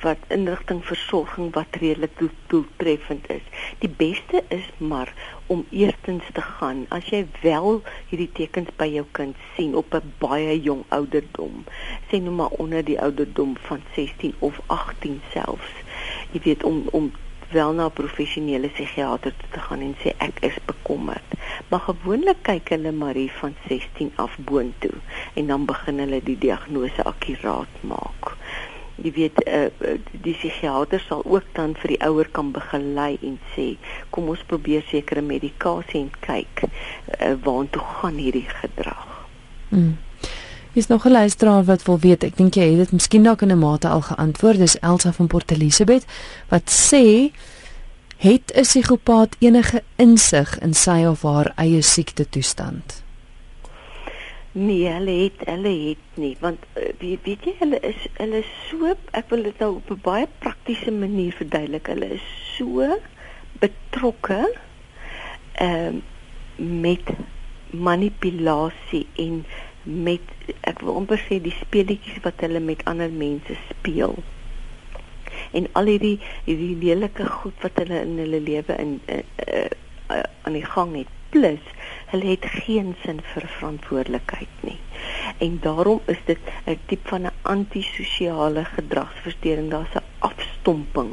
wat 0.02 0.18
inrigting 0.34 0.80
versorging 0.84 1.52
wat 1.54 1.78
redelik 1.80 2.18
doeltreffend 2.50 3.30
is. 3.30 3.44
Die 3.78 3.90
beste 3.90 4.42
is 4.48 4.66
maar 4.76 5.14
om 5.46 5.66
eerstens 5.70 6.24
te 6.32 6.42
gaan 6.42 6.86
as 6.88 7.06
jy 7.14 7.22
wel 7.42 7.82
hierdie 8.10 8.30
tekens 8.34 8.74
by 8.82 8.88
jou 8.90 9.04
kind 9.18 9.36
sien 9.54 9.76
op 9.78 9.94
'n 9.94 10.12
baie 10.18 10.60
jong 10.60 10.82
ouderdom. 10.88 11.64
Sê 12.10 12.18
nou 12.22 12.34
maar 12.34 12.58
onder 12.58 12.84
die 12.84 13.00
ouderdom 13.00 13.56
van 13.68 13.82
16 13.94 14.34
of 14.38 14.60
18 14.66 15.20
selfs. 15.32 15.72
Jy 16.32 16.40
weet 16.42 16.64
om 16.64 16.82
om 16.90 17.12
wel 17.52 17.72
na 17.72 17.86
'n 17.86 17.92
professionele 17.92 18.68
psigiater 18.68 19.32
te 19.50 19.60
gaan 19.60 19.80
en 19.80 19.94
sê 20.02 20.12
ek 20.16 20.36
is 20.40 20.56
bekommerd. 20.64 21.28
Maar 21.68 21.80
gewoonlik 21.80 22.42
kyk 22.42 22.68
hulle 22.68 22.92
maar 22.92 23.14
hier 23.14 23.32
van 23.40 23.54
16 23.68 24.12
af 24.14 24.38
boontoe 24.38 24.98
en 25.34 25.46
dan 25.46 25.64
begin 25.64 25.98
hulle 25.98 26.20
die 26.22 26.38
diagnose 26.38 27.04
akkuraat 27.04 27.74
maak. 27.80 28.36
Jy 28.94 29.12
weet 29.12 29.38
uh, 29.48 29.66
die 30.10 30.34
psigiater 30.34 31.00
sal 31.00 31.24
ook 31.24 31.44
dan 31.52 31.74
vir 31.80 31.88
die 31.88 32.02
ouer 32.06 32.28
kan 32.28 32.52
begelei 32.52 33.18
en 33.22 33.38
sê 33.54 33.76
kom 34.10 34.28
ons 34.28 34.44
probeer 34.46 34.82
sekere 34.82 35.20
medikasie 35.20 36.00
en 36.00 36.10
kyk 36.20 36.64
uh, 36.64 37.32
waartoe 37.42 37.82
gaan 37.82 38.20
hierdie 38.20 38.48
gedrag. 38.48 39.08
Mm. 39.68 39.96
Is 40.74 40.86
nog 40.86 41.04
'n 41.04 41.10
luisteraar 41.10 41.64
wat 41.64 41.82
wil 41.82 41.98
weet. 41.98 42.24
Ek 42.24 42.36
dink 42.36 42.54
jy 42.54 42.62
het 42.62 42.76
dit 42.76 42.92
miskien 42.92 43.22
dalk 43.22 43.42
in 43.42 43.52
'n 43.52 43.58
mate 43.58 43.88
al 43.88 44.00
geantwoord. 44.00 44.58
Dis 44.58 44.78
Elsa 44.78 45.12
van 45.12 45.26
Port 45.26 45.50
Elizabeth 45.50 46.04
wat 46.48 46.70
sê 46.70 47.30
het 48.16 48.52
'n 48.54 48.60
psigopaat 48.60 49.36
enige 49.38 49.82
insig 49.96 50.58
in 50.58 50.74
sy 50.74 51.04
of 51.04 51.22
haar 51.22 51.52
eie 51.56 51.82
siekte 51.82 52.28
toestand? 52.28 53.02
Nee, 54.52 54.88
hulle 54.88 55.10
het 55.10 55.48
hulle 55.48 55.88
het 55.88 56.04
nie, 56.14 56.36
want 56.40 56.58
uh, 56.76 56.82
weet, 56.98 57.18
weet 57.22 57.44
jy 57.44 57.54
hulle 57.58 57.80
is 57.80 58.06
hulle 58.14 58.38
is 58.38 58.52
so 58.68 58.94
ek 59.10 59.28
wil 59.28 59.42
dit 59.42 59.58
nou 59.58 59.76
op 59.76 59.90
'n 59.90 60.00
baie 60.02 60.28
praktiese 60.38 60.90
manier 60.90 61.32
verduidelik. 61.32 61.86
Hulle 61.86 62.10
is 62.14 62.26
so 62.56 62.98
betrokke 63.58 64.56
ehm 65.52 65.96
uh, 65.96 66.02
met 66.56 67.00
manipulasie 67.70 69.06
en 69.16 69.44
met 69.82 70.20
ek 70.60 70.80
wil 70.80 70.96
amper 71.00 71.20
sê 71.28 71.40
die 71.42 71.54
speletjies 71.60 72.22
wat 72.26 72.42
hulle 72.44 72.60
met 72.60 72.84
ander 72.90 73.10
mense 73.10 73.56
speel. 73.68 74.14
En 75.52 75.66
al 75.78 75.90
hierdie 75.90 76.18
hierdie 76.44 76.76
lelike 76.84 77.26
goed 77.26 77.58
wat 77.64 77.80
hulle 77.82 78.02
in 78.04 78.18
hulle 78.22 78.40
lewe 78.40 78.76
in 78.78 79.00
uh, 79.06 79.18
uh, 79.46 79.66
uh, 80.10 80.22
aan 80.42 80.58
die 80.58 80.66
gang 80.74 80.94
het 80.96 81.10
plus 81.32 81.68
hulle 82.12 82.34
het 82.34 82.46
geen 82.64 82.94
sin 83.02 83.20
vir 83.32 83.48
verantwoordelikheid 83.56 84.64
nie. 84.68 84.78
En 85.44 85.58
daarom 85.64 86.00
is 86.12 86.20
dit 86.26 86.38
'n 86.66 86.78
tipe 86.86 87.08
van 87.08 87.26
'n 87.26 87.36
antisosiale 87.42 88.64
gedragsversteuring. 88.64 89.70
Daar's 89.70 89.94
'n 89.94 90.04
afstomping 90.18 91.12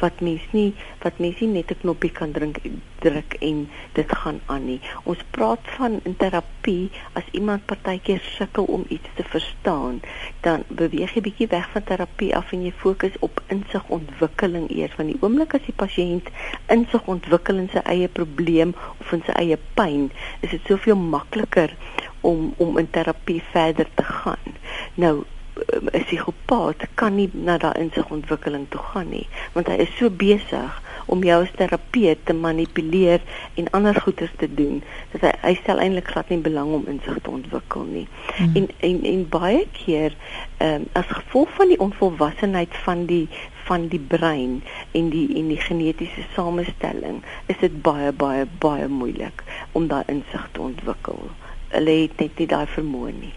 wat 0.00 0.20
mens 0.20 0.44
nie 0.52 0.74
wat 1.02 1.18
mens 1.18 1.40
nie 1.40 1.48
net 1.48 1.70
'n 1.70 1.80
knoppie 1.80 2.10
kan 2.10 2.32
drink 2.32 2.58
druk 2.98 3.34
en 3.40 3.68
dit 3.92 4.16
gaan 4.20 4.40
aan 4.46 4.64
nie. 4.64 4.80
Ons 5.04 5.22
praat 5.30 5.60
van 5.76 6.00
in 6.02 6.16
terapie 6.16 6.90
as 7.12 7.22
iemand 7.30 7.66
partykeer 7.66 8.20
sukkel 8.20 8.64
om 8.64 8.84
iets 8.88 9.08
te 9.14 9.24
verstaan, 9.24 10.00
dan 10.40 10.64
beweeg 10.68 11.14
jy 11.14 11.20
bietjie 11.20 11.46
weg 11.46 11.70
van 11.70 11.84
terapie 11.84 12.36
af 12.36 12.52
en 12.52 12.64
jy 12.64 12.72
fokus 12.72 13.18
op 13.20 13.42
insigontwikkeling 13.46 14.70
eers 14.70 14.94
van 14.98 15.06
die 15.06 15.18
oomblik 15.20 15.54
as 15.54 15.66
die 15.66 15.76
pasiënt 15.76 16.28
insig 16.66 17.06
ontwikkel 17.06 17.56
in 17.56 17.70
sy 17.72 17.82
eie 17.84 18.08
probleem 18.08 18.74
of 19.00 19.12
in 19.12 19.22
sy 19.26 19.32
eie 19.32 19.58
pyn, 19.74 20.10
is 20.40 20.50
dit 20.50 20.62
soveel 20.66 20.96
makliker 20.96 21.74
om 22.20 22.54
om 22.56 22.78
in 22.78 22.90
terapie 22.90 23.42
verder 23.52 23.86
te 23.94 24.02
gaan. 24.02 24.56
Nou 24.94 25.24
'n 25.58 26.02
psigopaat 26.04 26.86
kan 26.94 27.14
nie 27.16 27.30
na 27.32 27.58
daai 27.58 27.80
insigontwikkeling 27.80 28.66
toe 28.68 28.80
gaan 28.92 29.08
nie, 29.10 29.26
want 29.52 29.68
hy 29.68 29.76
is 29.84 29.96
so 29.98 30.10
besig 30.10 30.82
om 31.06 31.22
jou 31.24 31.38
as 31.42 31.52
terapeut 31.56 32.20
te 32.24 32.34
manipuleer 32.36 33.20
en 33.60 33.70
ander 33.76 33.96
goeders 34.00 34.32
te 34.36 34.48
doen 34.60 34.82
dat 35.12 35.24
hy 35.26 35.32
hy 35.42 35.54
stel 35.62 35.80
eintlik 35.80 36.10
glad 36.12 36.28
nie 36.32 36.40
belang 36.44 36.74
om 36.76 36.84
insig 36.92 37.18
te 37.22 37.30
ontwikkel 37.30 37.86
nie. 37.88 38.06
Hmm. 38.36 38.56
En 38.60 38.68
en 38.90 39.00
en 39.12 39.24
baie 39.32 39.64
keer 39.80 40.16
ehm 40.58 40.74
um, 40.74 40.86
as 41.00 41.08
gevolg 41.20 41.54
van 41.56 41.72
die 41.72 41.80
onvolwassenheid 41.88 42.76
van 42.84 43.06
die 43.06 43.26
van 43.68 43.88
die 43.88 44.04
brein 44.14 44.62
en 44.92 45.10
die 45.12 45.26
en 45.40 45.48
die 45.52 45.60
genetiese 45.60 46.24
samestelling 46.36 47.22
is 47.46 47.60
dit 47.64 47.82
baie 47.82 48.12
baie 48.12 48.46
baie 48.58 48.88
moeilik 48.88 49.44
om 49.72 49.88
daai 49.88 50.04
insig 50.06 50.48
te 50.52 50.60
ontwikkel. 50.70 51.28
Hulle 51.68 52.00
het 52.04 52.24
net 52.24 52.40
nie 52.40 52.48
daai 52.48 52.66
vermoë 52.76 53.12
nie. 53.20 53.34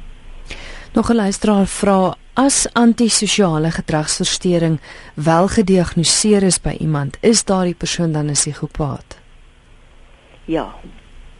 Nog 0.94 1.10
'n 1.10 1.16
luisteraar 1.16 1.66
vra 1.66 2.16
as 2.34 2.74
antisosiale 2.74 3.72
gedragsversteuring 3.72 4.80
wel 5.14 5.48
gediagnoseer 5.48 6.44
is 6.44 6.62
by 6.62 6.76
iemand, 6.80 7.18
is 7.22 7.44
daardie 7.44 7.76
persoon 7.76 8.12
dan 8.12 8.26
'n 8.26 8.32
psigopaat? 8.32 9.18
Ja. 10.46 10.76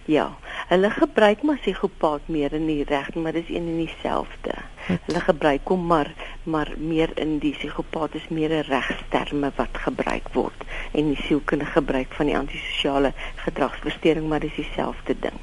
Ja. 0.06 0.38
Hulle 0.68 0.90
gebruik 0.90 1.42
maar 1.44 1.58
psigopaat 1.58 2.22
meer 2.26 2.54
in 2.54 2.66
die 2.66 2.84
reg, 2.84 3.14
maar 3.14 3.32
dis 3.32 3.50
een 3.50 3.68
en 3.68 3.78
dieselfde. 3.78 4.54
Hulle 4.86 5.20
gebruik 5.20 5.68
hom 5.68 5.86
maar 5.86 6.14
maar 6.44 6.74
meer 6.78 7.10
in 7.14 7.38
die 7.38 7.52
psigopaat 7.52 8.16
is 8.16 8.28
meer 8.30 8.52
'n 8.52 8.68
regsterme 8.68 9.52
wat 9.56 9.78
gebruik 9.78 10.34
word 10.34 10.64
en 10.92 11.08
die 11.08 11.22
sielkundige 11.24 11.72
gebruik 11.72 12.14
van 12.14 12.26
die 12.26 12.38
antisosiale 12.38 13.14
gedragsversteuring, 13.36 14.28
maar 14.28 14.40
dis 14.40 14.56
dieselfde 14.56 15.16
ding. 15.20 15.40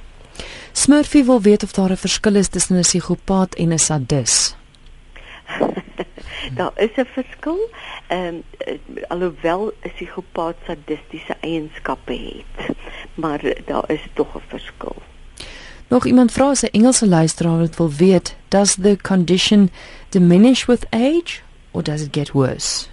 Smurfie 0.78 1.24
wil 1.24 1.40
weet 1.40 1.62
of 1.62 1.72
daar 1.72 1.90
'n 1.90 1.96
verskil 1.96 2.34
is 2.34 2.48
tussen 2.48 2.76
'n 2.76 2.80
psigopaat 2.80 3.54
en 3.54 3.72
'n 3.72 3.78
sadis. 3.78 4.56
daar 6.58 6.72
is 6.76 6.94
'n 6.96 7.04
verskil. 7.04 7.70
Ehm 8.06 8.34
um, 8.34 8.42
alhoewel 9.08 9.72
'n 9.82 9.90
psigopaat 9.94 10.56
sadistiese 10.66 11.36
eienskappe 11.40 12.12
het, 12.12 12.76
maar 13.14 13.40
daar 13.66 13.90
is 13.90 14.06
tog 14.14 14.34
'n 14.34 14.42
verskil. 14.48 14.96
Nog 15.88 16.06
iemand 16.06 16.32
vra 16.32 16.48
as 16.48 16.62
'n 16.62 16.70
Engelse 16.70 17.08
luisteraar 17.08 17.58
wat 17.58 17.76
wil 17.76 17.92
weet, 17.92 18.36
does 18.48 18.74
the 18.74 18.96
condition 19.02 19.70
diminish 20.08 20.64
with 20.64 20.86
age 20.90 21.40
or 21.70 21.82
does 21.82 22.02
it 22.02 22.08
get 22.16 22.30
worse? 22.32 22.86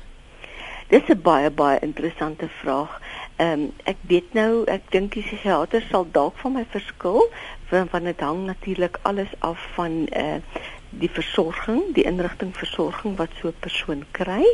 Dis 0.88 1.08
'n 1.08 1.22
baie 1.22 1.50
baie 1.50 1.80
interessante 1.80 2.48
vraag. 2.48 3.01
Ehm 3.36 3.51
um, 3.51 3.72
ek 3.84 3.98
weet 4.08 4.34
nou, 4.34 4.63
ek 4.72 4.92
dink 4.94 5.13
die 5.13 5.24
psigiater 5.24 5.84
sal 5.89 6.06
dalk 6.12 6.38
van 6.39 6.54
my 6.56 6.65
verskil, 6.72 7.25
want 7.69 8.03
dit 8.03 8.19
hang 8.19 8.45
natuurlik 8.45 8.98
alles 9.01 9.27
af 9.39 9.67
van 9.74 10.07
eh 10.07 10.34
uh, 10.36 10.41
die 10.89 11.10
versorging, 11.10 11.82
die 11.96 12.06
inrigting 12.08 12.54
versorging 12.56 13.18
wat 13.18 13.30
so 13.42 13.48
'n 13.48 13.60
persoon 13.60 14.04
kry 14.12 14.46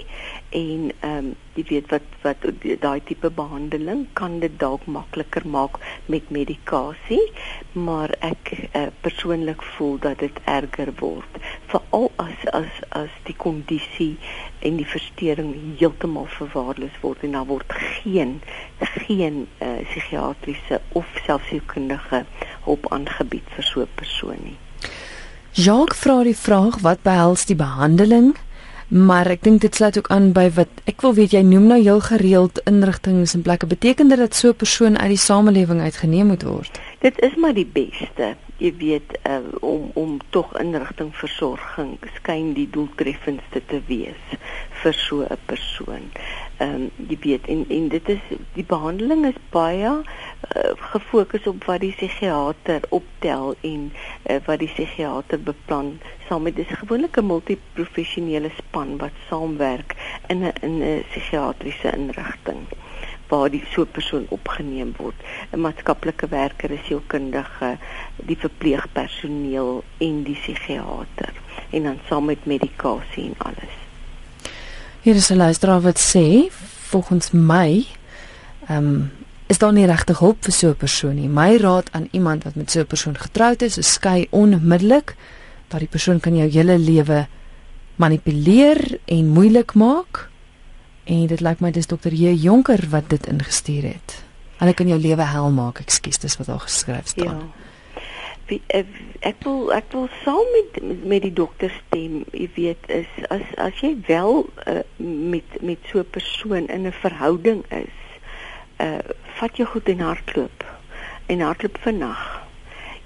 en 0.49 0.91
ehm 0.99 1.17
um, 1.17 1.35
jy 1.55 1.63
weet 1.69 1.89
wat 1.91 2.07
wat 2.23 2.45
daai 2.79 3.01
tipe 3.03 3.29
behandeling 3.29 4.05
kan 4.19 4.39
dit 4.39 4.53
dalk 4.59 4.85
makliker 4.85 5.47
maak 5.47 5.79
met 6.05 6.29
medikasie, 6.29 7.25
maar 7.73 8.15
ek 8.19 8.51
uh, 8.55 8.87
persoonlik 9.01 9.61
voel 9.75 9.99
dat 9.99 10.19
dit 10.19 10.39
erger 10.45 10.93
word, 11.03 11.41
veral 11.73 12.11
as 12.15 12.47
as 12.61 12.79
as 13.01 13.19
die 13.27 13.35
kondisie 13.35 14.15
en 14.59 14.79
die 14.79 14.87
verstoring 14.95 15.53
heeltemal 15.79 16.31
verwaarloos 16.39 16.97
word 17.03 17.23
en 17.27 17.37
daar 17.37 17.49
word 17.51 17.77
geen 17.99 18.41
geen 19.07 19.47
uh, 19.59 19.77
psigiatriese 19.83 20.81
of 20.89 21.05
selfsielkundige 21.27 22.25
hulp 22.65 22.91
aangebied 22.91 23.55
vir 23.55 23.63
so 23.63 23.81
'n 23.81 23.95
persoon 23.95 24.43
nie. 24.43 24.59
Jacques 25.53 25.99
vra 25.99 26.23
die 26.23 26.37
vraag 26.37 26.79
wat 26.79 27.03
behels 27.03 27.45
die 27.45 27.55
behandeling 27.59 28.35
Maar 28.91 29.29
ek 29.31 29.45
dink 29.47 29.61
dit 29.63 29.75
sluit 29.75 29.95
ook 29.97 30.09
aan 30.11 30.33
by 30.35 30.49
wat 30.51 30.81
ek 30.91 30.99
wil 30.99 31.13
weet 31.15 31.31
jy 31.31 31.41
noem 31.47 31.69
nou 31.71 31.77
heel 31.79 32.01
gereeld 32.03 32.59
inrigtinge 32.67 33.23
en 33.23 33.43
plekke 33.45 33.69
beteken 33.71 34.11
dit 34.11 34.19
dat 34.19 34.35
so 34.35 34.49
'n 34.51 34.59
persoon 34.63 34.99
uit 34.99 35.15
die 35.15 35.17
samelewing 35.17 35.79
uitgeneem 35.79 36.27
moet 36.27 36.43
word. 36.43 36.79
Dit 36.99 37.19
is 37.19 37.35
maar 37.35 37.53
die 37.53 37.65
beste 37.65 38.35
jy 38.61 38.73
weet 38.77 39.15
uh, 39.25 39.39
om 39.61 39.91
om 39.93 40.19
tog 40.29 40.51
inrigting 40.59 41.09
versorging 41.15 41.97
skyn 42.19 42.53
die 42.53 42.67
doeltreffendste 42.69 43.61
te 43.65 43.79
wees 43.87 44.21
vir 44.83 44.93
so 44.93 45.23
'n 45.23 45.39
persoon. 45.45 46.11
Ehm 46.61 46.73
um, 46.73 47.07
jy 47.09 47.17
weet 47.21 47.47
en 47.53 47.61
en 47.75 47.87
dit 47.89 48.09
is 48.13 48.25
die 48.53 48.65
behandeling 48.71 49.23
is 49.25 49.37
baie 49.53 49.91
uh, 49.91 50.73
gefokus 50.93 51.47
op 51.49 51.63
wat 51.69 51.81
die 51.81 51.93
psigiater 51.95 52.85
optel 52.97 53.55
en 53.69 53.87
uh, 53.93 54.37
wat 54.45 54.61
die 54.61 54.69
psigiater 54.73 55.41
beplan 55.47 55.89
saam 56.27 56.45
met 56.45 56.59
dis 56.59 56.75
gewoonlik 56.83 57.17
'n 57.17 57.29
multiprofessionele 57.31 58.51
span 58.59 58.93
wat 59.01 59.25
saamwerk 59.29 59.97
in 60.27 60.45
'n 60.45 60.53
in 60.69 60.77
'n 60.83 61.03
psigiatriese 61.09 61.97
inrigting 61.97 62.61
waar 63.31 63.49
die 63.49 63.63
so 63.73 63.81
'n 63.81 63.91
persoon 63.97 64.25
opgeneem 64.29 64.93
word 64.97 65.17
'n 65.51 65.61
maatskaplike 65.65 66.27
werker, 66.27 66.71
'n 66.71 66.85
sielkundige, 66.87 67.77
die 68.15 68.37
verpleegpersoneel 68.37 69.83
en 69.97 70.23
die 70.23 70.39
psigiater 70.41 71.33
en 71.69 71.83
dan 71.83 71.99
saam 72.07 72.25
met 72.25 72.45
medikasie 72.45 73.25
en 73.29 73.35
alles. 73.37 73.80
Hier 75.01 75.15
is 75.15 75.29
'n 75.29 75.35
luisteraar 75.35 75.81
wat 75.81 75.99
sê 75.99 76.51
volgens 76.89 77.31
my 77.31 77.85
ehm 78.67 78.85
um, 78.85 79.11
is 79.47 79.57
daar 79.57 79.73
nie 79.73 79.85
regtig 79.85 80.19
hulp 80.19 80.43
vir 80.43 80.53
so 80.53 80.67
'n 80.69 80.75
persoon 80.75 81.15
nie. 81.15 81.27
My 81.27 81.57
raad 81.57 81.91
aan 81.91 82.07
iemand 82.11 82.43
wat 82.43 82.55
met 82.55 82.71
so 82.71 82.79
'n 82.79 82.85
persoon 82.85 83.17
getroud 83.17 83.61
is, 83.61 83.77
is 83.77 83.93
skei 83.93 84.27
onmiddellik 84.29 85.15
dat 85.67 85.79
die 85.79 85.89
persoon 85.89 86.19
kan 86.19 86.35
jou 86.35 86.49
hele 86.49 86.77
lewe 86.77 87.27
manipuleer 87.95 88.99
en 89.05 89.27
moeilik 89.27 89.73
maak. 89.73 90.29
En 91.03 91.27
dit 91.27 91.39
lyk 91.39 91.59
my 91.59 91.71
dis 91.71 91.87
dokter 91.87 92.13
J 92.13 92.33
Jonker 92.33 92.89
wat 92.89 93.09
dit 93.09 93.27
ingestuur 93.27 93.83
het. 93.83 94.23
Hulle 94.57 94.73
kan 94.73 94.87
jou 94.87 94.99
lewe 94.99 95.23
hel 95.23 95.51
maak, 95.51 95.79
ekskuus, 95.79 96.17
dis 96.17 96.37
wat 96.37 96.47
daar 96.47 96.59
geskryf 96.59 97.07
staan. 97.07 97.39
Ja 97.39 97.70
ek 99.19 99.43
wil 99.43 99.71
ek 99.73 99.91
wil 99.91 100.07
saam 100.23 100.47
met 100.55 101.05
met 101.05 101.21
die 101.21 101.33
dokter 101.33 101.71
stem 101.77 102.23
jy 102.31 102.49
weet 102.55 102.89
is 102.89 103.09
as 103.29 103.47
as 103.57 103.81
jy 103.81 103.95
wel 104.07 104.45
uh, 104.67 104.81
met 104.97 105.57
met 105.61 105.79
so 105.91 105.99
'n 105.99 106.09
persoon 106.09 106.67
in 106.67 106.87
'n 106.87 106.99
verhouding 107.03 107.63
is 107.69 107.97
uh 108.81 108.99
vat 109.39 109.57
jou 109.57 109.67
goed 109.67 109.89
en 109.89 109.99
hardloop. 109.99 110.65
En 111.25 111.39
hardloop 111.39 111.77
vannag 111.81 112.41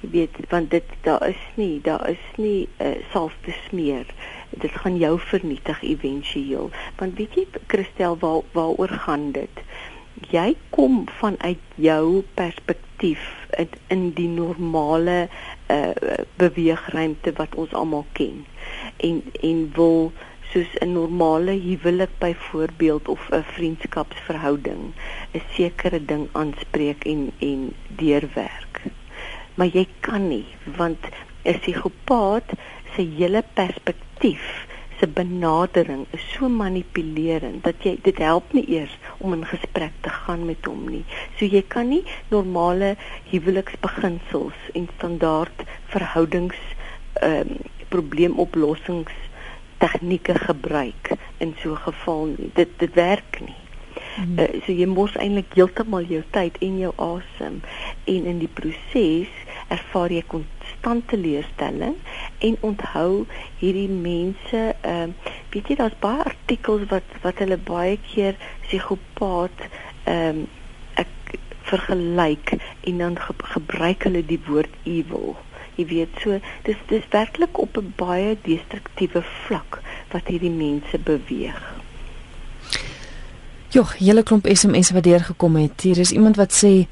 jy 0.01 0.09
weet 0.11 0.35
want 0.49 0.69
dit 0.71 0.83
daar 1.01 1.27
is 1.27 1.43
nie 1.55 1.81
daar 1.81 2.09
is 2.09 2.25
nie 2.37 2.67
uh, 2.81 2.95
salf 3.11 3.33
te 3.41 3.53
smeer. 3.67 4.05
Dit 4.49 4.71
gaan 4.71 4.97
jou 4.97 5.19
vernietig 5.19 5.83
éventueel 5.83 6.71
want 6.97 7.17
weet 7.17 7.35
jy 7.35 7.45
Christel 7.67 8.17
waar 8.17 8.41
waaroor 8.51 8.93
gaan 9.05 9.31
dit? 9.31 9.63
Jy 10.31 10.55
kom 10.69 11.05
vanuit 11.19 11.59
jou 11.75 12.23
perspektief 12.33 13.44
in, 13.57 13.69
in 13.87 14.03
die 14.13 14.27
normale 14.27 15.27
uh, 15.71 15.89
beweegruimte 16.35 17.33
wat 17.39 17.55
ons 17.55 17.73
almal 17.73 18.05
ken. 18.11 18.45
En 18.97 19.23
en 19.41 19.71
wil 19.73 20.11
soos 20.51 20.71
'n 20.79 20.91
normale 20.91 21.51
huwelik 21.51 22.13
byvoorbeeld 22.17 23.07
of 23.07 23.29
'n 23.29 23.43
vriendskapsverhouding 23.55 24.81
'n 25.33 25.41
sekere 25.53 26.05
ding 26.05 26.27
aanspreek 26.31 27.05
en 27.05 27.31
en 27.39 27.73
deurwerk. 27.87 28.81
Maar 29.55 29.67
jy 29.67 29.87
kan 29.99 30.27
nie 30.27 30.45
want 30.77 30.99
'n 31.43 31.59
psigopaat 31.59 32.49
se 32.95 33.01
hele 33.17 33.43
perspektief 33.53 34.65
se 34.99 35.07
benadering 35.07 36.05
is 36.11 36.23
so 36.33 36.49
manipulerend 36.49 37.63
dat 37.63 37.83
jy 37.83 37.97
dit 38.03 38.17
help 38.23 38.53
nie 38.53 38.65
eers 38.77 38.93
om 39.17 39.33
in 39.33 39.45
gesprek 39.45 39.93
te 40.01 40.09
gaan 40.09 40.45
met 40.45 40.65
hom 40.65 40.87
nie. 40.89 41.03
So 41.37 41.45
jy 41.45 41.63
kan 41.67 41.89
nie 41.91 42.03
normale 42.31 42.95
huweliksbeginsels 43.31 44.71
en 44.73 44.89
standaard 44.97 45.65
verhoudings 45.93 46.59
ehm 47.21 47.55
um, 47.55 47.63
probleemoplossings 47.89 49.13
tegnieke 49.77 50.33
gebruik 50.35 51.11
in 51.37 51.53
so 51.61 51.71
'n 51.71 51.83
geval 51.85 52.25
nie. 52.25 52.49
Dit 52.53 52.69
dit 52.79 52.93
werk 52.93 53.39
nie. 53.39 53.59
Mm. 54.17 54.39
Uh, 54.39 54.61
so 54.65 54.71
jy 54.71 54.87
mors 54.87 55.15
eintlik 55.15 55.53
heeltemal 55.53 56.03
jou 56.07 56.23
tyd 56.31 56.57
en 56.63 56.79
jou 56.79 56.93
asem 56.95 57.61
en 58.03 58.25
in 58.31 58.39
die 58.39 58.51
proses 58.59 59.31
ervaar 59.67 60.11
jy 60.11 60.23
konstante 60.85 61.15
teleurstelling 61.15 61.95
en 62.37 62.57
onthou 62.61 63.25
hierdie 63.61 63.89
mense 63.89 64.61
ehm 64.81 65.09
uh, 65.09 65.33
weet 65.53 65.69
jy 65.71 65.77
daar's 65.79 65.97
baie 66.03 66.25
artikels 66.29 66.83
wat 66.91 67.15
wat 67.23 67.39
hulle 67.41 67.57
baie 67.69 67.97
keer 68.11 68.37
psigopaat 68.67 69.65
ehm 69.65 70.43
um, 70.43 70.43
ek 71.03 71.37
vergelyk 71.71 72.53
en 72.91 73.01
dan 73.03 73.17
ge 73.19 73.33
gebruik 73.55 74.05
hulle 74.05 74.21
die 74.25 74.41
woord 74.47 74.75
evil. 74.83 75.33
Jy 75.79 75.85
weet 75.93 76.21
so 76.23 76.37
dis 76.67 76.85
dis 76.91 77.09
werklik 77.15 77.57
op 77.65 77.81
'n 77.81 77.93
baie 78.03 78.37
destruktiewe 78.45 79.25
vlak 79.47 79.81
wat 80.13 80.29
hierdie 80.29 80.53
mense 80.61 81.01
beweeg 81.09 81.65
Joh, 83.75 83.89
hele 83.99 84.23
klomp 84.23 84.45
SMS 84.47 84.93
wat 84.95 85.03
deurgekom 85.03 85.55
het. 85.59 85.81
Hier 85.83 85.97
is 85.99 86.11
iemand 86.11 86.37
wat 86.39 86.53
sê 86.55 86.85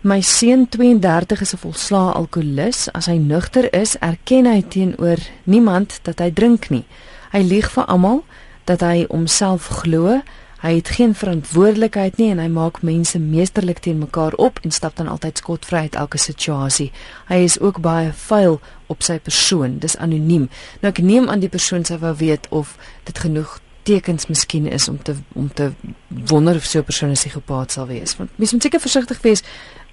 My 0.00 0.20
seun 0.20 0.68
32 0.68 1.40
is 1.40 1.52
'n 1.54 1.56
volslae 1.56 2.12
alkolikus. 2.12 2.92
As 2.92 3.06
hy 3.06 3.16
nugter 3.16 3.72
is, 3.72 3.96
erken 3.98 4.44
hy 4.44 4.62
teenoor 4.68 5.16
niemand 5.44 5.98
dat 6.02 6.18
hy 6.18 6.30
drink 6.30 6.68
nie. 6.68 6.84
Hy 7.32 7.40
lieg 7.40 7.70
vir 7.72 7.84
almal 7.84 8.24
dat 8.64 8.80
hy 8.80 9.06
homself 9.08 9.66
glo. 9.66 10.20
Hy 10.60 10.74
het 10.74 10.88
geen 10.88 11.14
verantwoordelikheid 11.14 12.16
nie 12.16 12.30
en 12.30 12.38
hy 12.38 12.48
maak 12.48 12.82
mense 12.82 13.18
meesterlik 13.18 13.78
teen 13.78 13.98
mekaar 13.98 14.32
op 14.34 14.58
en 14.62 14.70
stap 14.70 14.96
dan 14.96 15.08
altyd 15.08 15.38
skotvry 15.38 15.78
uit 15.78 15.94
elke 15.94 16.18
situasie. 16.18 16.92
Hy 17.28 17.36
is 17.36 17.60
ook 17.60 17.80
baie 17.80 18.12
vuil 18.12 18.60
op 18.86 19.02
sy 19.02 19.18
persoon. 19.18 19.78
Dis 19.78 19.96
anoniem. 19.96 20.48
Nou 20.80 20.92
ek 20.92 20.98
neem 20.98 21.28
aan 21.28 21.40
die 21.40 21.48
persoon 21.48 21.84
sou 21.84 21.98
wou 21.98 22.14
weet 22.16 22.46
of 22.50 22.76
dit 23.04 23.18
genoeg 23.18 23.60
tekens 23.86 24.26
miskien 24.26 24.66
is 24.66 24.88
om 24.88 24.98
te 25.02 25.14
om 25.34 25.48
te 25.52 25.70
wonder 26.08 26.54
of 26.54 26.64
so 26.64 26.78
'n 26.78 26.84
persoon 26.84 27.10
'n 27.10 27.20
psigopaat 27.20 27.72
sal 27.72 27.86
wees. 27.86 28.16
Want 28.16 28.30
mens 28.34 28.52
moet 28.52 28.62
seker 28.62 28.80
versigtig 28.80 29.20
wees 29.20 29.42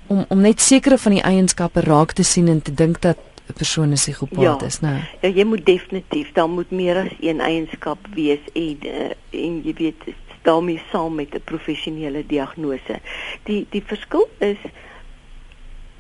om 0.08 0.26
om 0.28 0.42
net 0.42 0.62
sekere 0.62 0.98
van 0.98 1.12
die 1.12 1.22
eienskappe 1.22 1.82
raak 1.82 2.12
te 2.12 2.24
sien 2.24 2.48
en 2.48 2.62
te 2.62 2.74
dink 2.74 3.02
dat 3.02 3.18
'n 3.50 3.54
persoon 3.54 3.90
'n 3.90 3.94
psigopaat 3.94 4.62
ja, 4.62 4.68
is, 4.68 4.80
né? 4.80 4.96
Ja, 5.22 5.30
jy 5.30 5.46
moet 5.46 5.66
definitief, 5.66 6.32
daar 6.32 6.50
moet 6.50 6.72
meer 6.72 6.98
as 6.98 7.12
een 7.20 7.40
eienskap 7.40 7.98
wees 8.14 8.44
en 8.54 8.78
uh, 8.82 9.12
en 9.30 9.62
jy 9.64 9.74
weet 9.74 10.02
daarmee 10.42 10.82
saam 10.92 11.16
met 11.16 11.36
'n 11.36 11.42
professionele 11.44 12.26
diagnose. 12.26 13.00
Die 13.44 13.66
die 13.70 13.84
verskil 13.86 14.30
is 14.38 14.58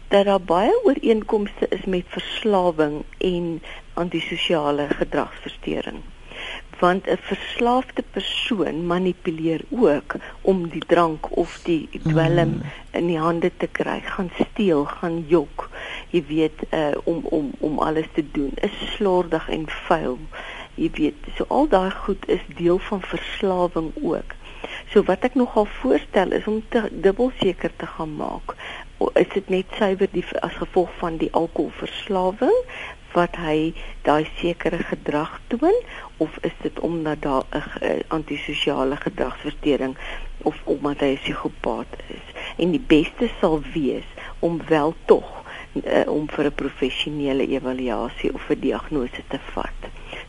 dat 0.08 0.25
daar 0.25 0.41
baie 0.41 0.84
ooreenkomste 0.84 1.67
is 1.69 1.86
met 1.86 2.03
verslawing 2.08 3.03
en 3.17 3.62
antisosiale 3.93 4.88
gedragsversteuring 4.89 6.01
want 6.80 7.08
'n 7.08 7.18
verslaafde 7.18 8.04
persoon 8.12 8.86
manipuleer 8.88 9.62
ook 9.70 10.16
om 10.42 10.68
die 10.68 10.84
drank 10.88 11.38
of 11.38 11.60
die 11.64 11.90
dwelm 12.04 12.50
mm. 12.50 12.62
in 12.92 13.08
die 13.08 13.20
hande 13.20 13.52
te 13.58 13.68
kry, 13.68 14.00
gaan 14.02 14.32
steel, 14.40 14.86
gaan 14.86 15.26
jok, 15.28 15.70
jy 16.10 16.24
weet, 16.28 16.60
uh, 16.70 16.88
om 17.04 17.26
om 17.30 17.52
om 17.60 17.80
alles 17.80 18.08
te 18.14 18.26
doen. 18.32 18.52
Is 18.56 18.94
slordig 18.96 19.50
en 19.50 19.66
vuil. 19.68 20.20
Jy 20.76 20.90
weet, 20.94 21.16
so 21.36 21.46
al 21.48 21.68
daai 21.68 21.92
goed 21.92 22.28
is 22.28 22.42
deel 22.56 22.78
van 22.78 23.02
verslawing 23.02 23.92
ook. 24.02 24.34
So 24.92 25.04
wat 25.04 25.24
ek 25.24 25.36
nogal 25.36 25.66
voorstel 25.66 26.32
is 26.32 26.48
om 26.48 26.64
te 26.70 26.90
dubbel 26.92 27.32
seker 27.40 27.72
te 27.76 27.86
gaan 27.86 28.16
maak. 28.16 28.56
Is 29.14 29.30
dit 29.34 29.50
net 29.50 29.66
suiwer 29.78 30.08
die 30.12 30.26
as 30.40 30.54
gevolg 30.54 30.90
van 30.98 31.18
die 31.18 31.30
alkoholverslawing 31.32 32.60
wat 33.13 33.36
hy 33.36 33.73
daai 34.02 34.26
sekere 34.39 34.78
gedrag 34.89 35.39
toon 35.47 35.78
of 36.17 36.38
is 36.41 36.56
dit 36.62 36.80
omdat 36.80 37.21
daar 37.21 37.43
'n 37.52 38.04
antisosiale 38.08 38.95
gedragsversteuring 38.95 39.97
of 40.38 40.56
omdat 40.63 40.99
hy 40.99 41.12
'n 41.13 41.21
psigopaat 41.23 41.91
is? 42.08 42.28
En 42.58 42.71
die 42.71 42.86
beste 42.88 43.30
sal 43.39 43.62
wees 43.73 44.10
om 44.39 44.62
wel 44.67 44.93
tog 45.06 45.43
uh, 45.73 46.08
om 46.08 46.30
vir 46.30 46.45
'n 46.45 46.56
professionele 46.56 47.47
evaluasie 47.47 48.34
of 48.34 48.49
'n 48.49 48.60
diagnose 48.60 49.21
te 49.28 49.39
vat. 49.54 49.80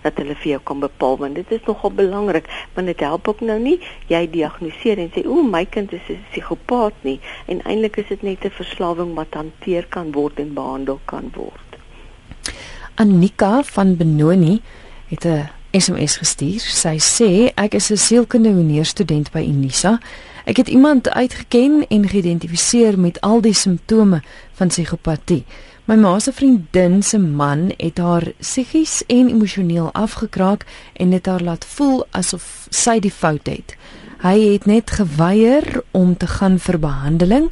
Dat 0.01 0.17
hulle 0.17 0.35
vir 0.35 0.51
jou 0.51 0.61
kan 0.63 0.81
bepaal 0.81 1.17
want 1.17 1.35
dit 1.35 1.51
is 1.51 1.65
nogal 1.65 1.91
belangrik 1.91 2.47
want 2.75 2.87
dit 2.87 3.01
help 3.01 3.29
ook 3.29 3.41
nou 3.41 3.59
nie 3.59 3.81
jy 4.07 4.31
diagnoseer 4.31 4.99
en 4.99 5.11
sê 5.11 5.27
o 5.27 5.43
my 5.43 5.65
kind 5.65 5.93
is 5.93 6.09
'n 6.09 6.25
psigopaat 6.31 6.95
nie. 7.01 7.21
En 7.47 7.63
eintlik 7.63 7.97
is 7.97 8.09
dit 8.09 8.23
net 8.23 8.45
'n 8.45 8.51
verslawing 8.51 9.15
wat 9.15 9.35
hanteer 9.35 9.87
kan 9.87 10.13
word 10.13 10.39
en 10.39 10.55
behandel 10.55 11.01
kan 11.05 11.31
word 11.35 11.64
Annika 12.95 13.63
van 13.63 13.97
Benoni 13.97 14.63
het 15.09 15.25
'n 15.25 15.49
SMS 15.71 16.17
gestuur. 16.17 16.61
Sy 16.61 16.97
sê 16.99 17.53
ek 17.55 17.75
is 17.75 17.91
'n 17.91 17.97
sielkundige 17.97 18.85
student 18.85 19.31
by 19.31 19.41
Unisa. 19.41 19.99
Ek 20.45 20.57
het 20.57 20.69
iemand 20.69 21.11
uitgeken 21.11 21.87
en 21.89 22.09
geïdentifiseer 22.09 22.99
met 22.99 23.21
al 23.21 23.41
die 23.41 23.55
simptome 23.55 24.23
van 24.53 24.69
psigopatie. 24.69 25.45
My 25.85 25.97
ma 25.97 26.19
se 26.19 26.33
vriendin 26.33 27.03
se 27.03 27.19
man 27.19 27.73
het 27.77 27.99
haar 27.99 28.33
psigies 28.39 29.03
en 29.07 29.29
emosioneel 29.29 29.93
afgekraak 29.93 30.65
en 30.93 31.11
dit 31.11 31.27
haar 31.27 31.43
laat 31.43 31.65
voel 31.65 32.07
asof 32.11 32.67
sy 32.71 32.99
die 32.99 33.13
fout 33.13 33.47
het. 33.47 33.77
Hy 34.25 34.39
het 34.53 34.67
net 34.67 34.91
geweier 34.91 35.83
om 35.91 36.17
te 36.17 36.27
gaan 36.27 36.59
vir 36.59 36.79
behandeling. 36.79 37.51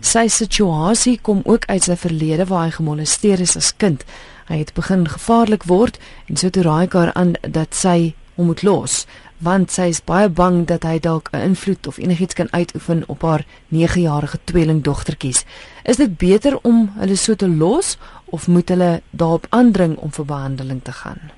Sy 0.00 0.28
situasie 0.28 1.18
kom 1.22 1.40
ook 1.44 1.66
uit 1.66 1.82
sy 1.82 1.96
verlede 1.96 2.46
waar 2.46 2.68
hy 2.68 2.70
gemolesteer 2.76 3.40
is 3.40 3.56
as 3.56 3.72
kind. 3.76 4.04
Hy 4.52 4.58
het 4.60 4.74
begin 4.76 5.06
gevaarlik 5.08 5.62
word 5.64 5.96
en 6.28 6.36
so 6.36 6.52
toe 6.52 6.62
raai 6.66 6.88
haar 6.92 7.12
aan 7.16 7.38
dat 7.40 7.72
sy 7.74 8.12
hom 8.36 8.50
moet 8.52 8.62
los 8.62 9.06
want 9.42 9.72
sy 9.74 9.88
is 9.90 10.00
baie 10.06 10.28
bang 10.30 10.62
dat 10.70 10.84
hy 10.86 10.98
dalk 11.02 11.30
'n 11.32 11.42
invloed 11.50 11.86
of 11.86 11.98
enigiets 11.98 12.34
kan 12.34 12.52
uitoefen 12.52 13.02
op 13.08 13.22
haar 13.22 13.44
9-jarige 13.74 14.38
tweelingdogtertjies. 14.44 15.44
Is 15.84 15.96
dit 15.96 16.16
beter 16.16 16.58
om 16.62 16.92
hulle 16.98 17.16
so 17.16 17.34
te 17.34 17.48
los 17.48 17.98
of 18.24 18.48
moet 18.48 18.68
hulle 18.68 19.02
daarop 19.10 19.46
aandring 19.48 19.96
om 19.96 20.12
vir 20.12 20.24
behandeling 20.24 20.82
te 20.82 20.92
gaan? 20.92 21.32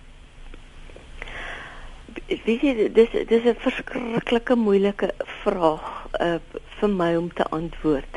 Weet 2.44 2.60
jy, 2.60 2.90
dis 2.92 3.08
dis 3.28 3.44
'n 3.44 3.56
verskriklike 3.58 4.54
moeilike 4.54 5.14
vraag 5.42 6.08
uh, 6.20 6.36
vir 6.80 6.88
my 6.88 7.16
om 7.16 7.32
te 7.32 7.44
antwoord. 7.44 8.14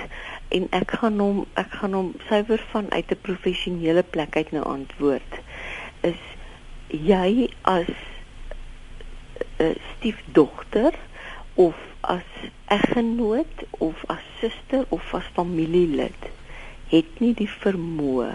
En 0.47 0.67
ek 0.71 0.91
gaan 0.99 1.19
hom 1.19 1.45
ek 1.53 1.71
gaan 1.79 1.93
hom 1.93 2.13
suiwer 2.27 2.61
vanuit 2.71 3.11
'n 3.11 3.21
professionele 3.21 4.03
plek 4.03 4.35
uit 4.35 4.51
nou 4.51 4.63
antwoord. 4.63 5.41
Is 6.01 6.21
jy 6.87 7.49
as 7.61 7.91
'n 9.59 9.75
stiefdogter 9.97 10.93
of 11.53 11.75
as 12.01 12.29
eggenoot 12.67 13.65
of 13.77 14.03
as 14.07 14.23
suster 14.39 14.85
of 14.89 15.13
as 15.13 15.27
familielid 15.33 16.29
het 16.91 17.19
nie 17.19 17.33
die 17.33 17.49
vermoë 17.49 18.31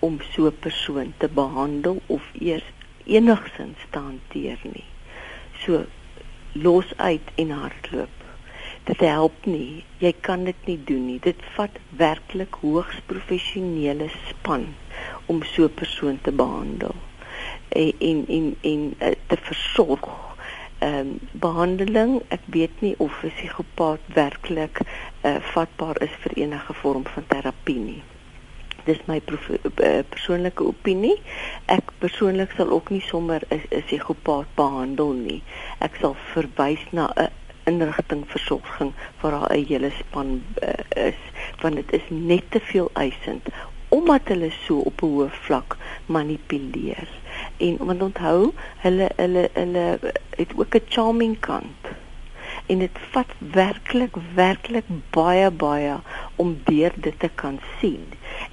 om 0.00 0.18
so 0.32 0.46
'n 0.46 0.58
persoon 0.66 1.12
te 1.18 1.28
behandel 1.28 2.02
of 2.06 2.22
eers 2.40 2.68
enigsins 3.04 3.82
te 3.90 3.98
hanteer 3.98 4.58
nie. 4.62 4.84
So 5.64 5.84
los 6.52 6.96
uit 6.96 7.28
en 7.34 7.50
hardloop. 7.50 8.14
Dit 8.88 9.02
help 9.04 9.44
nie. 9.44 9.84
Jy 10.00 10.14
kan 10.24 10.46
dit 10.48 10.60
nie 10.64 10.78
doen 10.88 11.02
nie. 11.10 11.18
Dit 11.20 11.42
vat 11.58 11.74
werklik 12.00 12.56
hoogs 12.62 13.02
professionele 13.10 14.06
span 14.30 14.64
om 15.28 15.42
so 15.44 15.64
'n 15.64 15.74
persoon 15.80 16.18
te 16.22 16.32
behandel. 16.32 16.94
En 17.68 17.92
en 17.98 18.24
en, 18.28 18.46
en 18.60 18.94
uh, 19.00 19.10
te 19.26 19.36
versorg. 19.36 20.08
Ehm 20.78 20.98
um, 20.98 21.18
behandeling 21.32 22.22
ek 22.28 22.40
weet 22.46 22.80
nie 22.80 22.94
of 22.98 23.22
'n 23.22 23.32
psigopaat 23.36 24.00
werklik 24.14 24.80
uh, 24.80 25.36
vatbaar 25.52 26.00
is 26.02 26.14
vir 26.22 26.32
enige 26.44 26.72
vorm 26.72 27.04
van 27.06 27.26
terapie 27.26 27.78
nie. 27.78 28.02
Dis 28.84 29.00
my 29.04 29.20
uh, 29.20 29.98
persoonlike 30.08 30.64
opinie. 30.64 31.20
Ek 31.66 31.92
persoonlik 31.98 32.50
sal 32.56 32.70
ook 32.70 32.90
nie 32.90 33.04
sommer 33.04 33.42
'n 33.50 33.84
psigopaat 33.84 34.48
behandel 34.54 35.12
nie. 35.12 35.42
Ek 35.78 36.00
sal 36.00 36.16
verwys 36.32 36.86
na 36.90 37.12
'n 37.16 37.28
inrigting 37.70 38.24
versorging 38.34 38.92
waar 39.20 39.32
daar 39.36 39.56
'n 39.56 39.64
hele 39.70 39.90
span 40.00 40.42
uh, 40.62 41.06
is 41.08 41.20
want 41.60 41.74
dit 41.74 41.92
is 41.92 42.06
net 42.08 42.44
te 42.50 42.60
veel 42.60 42.90
eisend 42.92 43.44
omdat 43.88 44.20
hulle 44.24 44.50
so 44.50 44.78
op 44.78 45.02
'n 45.02 45.06
hoë 45.06 45.28
vlak 45.30 45.76
manipuleer. 46.06 47.08
En 47.56 47.76
want 47.78 48.02
onthou 48.02 48.52
hulle 48.84 49.08
hulle 49.16 49.50
hulle 49.52 49.98
het 50.36 50.50
ook 50.56 50.74
'n 50.74 50.88
charming 50.88 51.38
kant. 51.40 51.82
En 52.66 52.78
dit 52.78 52.98
vat 53.10 53.30
werklik 53.38 54.14
werklik 54.34 54.84
baie 55.10 55.50
baie 55.50 55.96
om 56.36 56.60
deur 56.64 56.92
dit 56.96 57.18
te 57.18 57.30
kan 57.34 57.60
sien. 57.80 58.04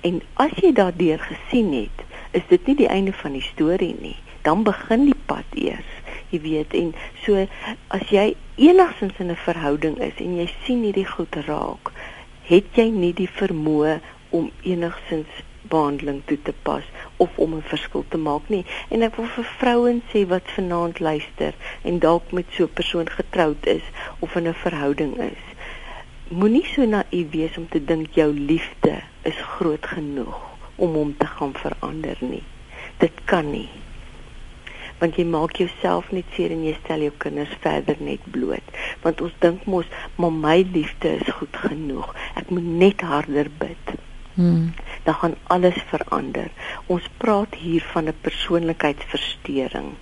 En 0.01 0.21
as 0.33 0.51
jy 0.55 0.71
daardeur 0.73 1.19
gesien 1.19 1.73
het 1.73 2.05
is 2.31 2.47
dit 2.47 2.65
nie 2.65 2.75
die 2.75 2.87
einde 2.87 3.13
van 3.13 3.31
die 3.31 3.41
storie 3.53 3.95
nie. 3.99 4.15
Dan 4.41 4.63
begin 4.63 5.05
die 5.05 5.21
pad 5.25 5.45
eers 5.53 5.91
jy 6.35 6.41
weet 6.43 6.77
en 6.81 6.93
so 7.23 7.47
as 7.97 8.05
jy 8.11 8.27
enigsins 8.69 9.23
in 9.23 9.31
'n 9.31 9.43
verhouding 9.47 9.97
is 10.11 10.21
en 10.27 10.37
jy 10.37 10.47
sien 10.65 10.83
hierdie 10.83 11.09
goed 11.15 11.35
raak 11.47 11.91
het 12.51 12.77
jy 12.77 12.89
nie 12.93 13.13
die 13.17 13.29
vermoë 13.41 13.99
om 14.35 14.51
enigsins 14.63 15.43
behandeling 15.69 16.21
toe 16.29 16.37
te 16.47 16.53
pas 16.67 16.83
of 17.17 17.37
om 17.45 17.55
'n 17.55 17.69
verskil 17.71 18.05
te 18.09 18.17
maak 18.17 18.49
nie. 18.49 18.65
En 18.89 19.01
ek 19.01 19.15
wil 19.15 19.25
vir 19.25 19.47
vrouens 19.59 20.03
sê 20.13 20.25
wat 20.27 20.51
vanaand 20.55 20.99
luister 20.99 21.53
en 21.81 21.99
dalk 21.99 22.31
met 22.31 22.45
so 22.51 22.63
'n 22.63 22.73
persoon 22.73 23.09
getroud 23.09 23.65
is 23.65 23.85
of 24.19 24.35
in 24.35 24.47
'n 24.47 24.53
verhouding 24.53 25.17
is. 25.17 25.43
Moenie 26.29 26.65
so 26.65 26.85
naïef 26.85 27.29
wees 27.31 27.57
om 27.57 27.67
te 27.69 27.85
dink 27.85 28.07
jou 28.11 28.33
liefde 28.33 29.01
is 29.21 29.39
groot 29.57 29.85
genoeg 29.85 30.41
om 30.75 30.93
hom 30.93 31.17
te 31.17 31.25
gaan 31.25 31.53
verander 31.53 32.17
nie. 32.19 32.43
Dit 32.97 33.13
kan 33.25 33.51
nie. 33.51 33.69
Want 34.99 35.15
jy 35.15 35.25
maak 35.27 35.57
jouself 35.59 36.11
net 36.11 36.25
seer 36.35 36.51
en 36.51 36.63
jy 36.63 36.75
stel 36.83 37.03
jou 37.07 37.13
kinders 37.17 37.55
verder 37.63 37.99
net 37.99 38.23
bloot. 38.31 38.67
Want 39.03 39.21
ons 39.21 39.35
dink 39.39 39.65
mos, 39.65 39.85
maar 40.15 40.31
my 40.31 40.57
liefde 40.71 41.17
is 41.19 41.35
goed 41.39 41.57
genoeg. 41.67 42.15
Ek 42.35 42.49
moet 42.49 42.69
net 42.83 43.01
harder 43.01 43.51
bid. 43.59 43.95
Hmm. 44.35 44.73
Dan 45.03 45.13
gaan 45.13 45.35
alles 45.43 45.77
verander. 45.87 46.49
Ons 46.91 47.07
praat 47.17 47.55
hier 47.55 47.83
van 47.93 48.07
'n 48.07 48.21
persoonlikheidsversteuring 48.21 49.95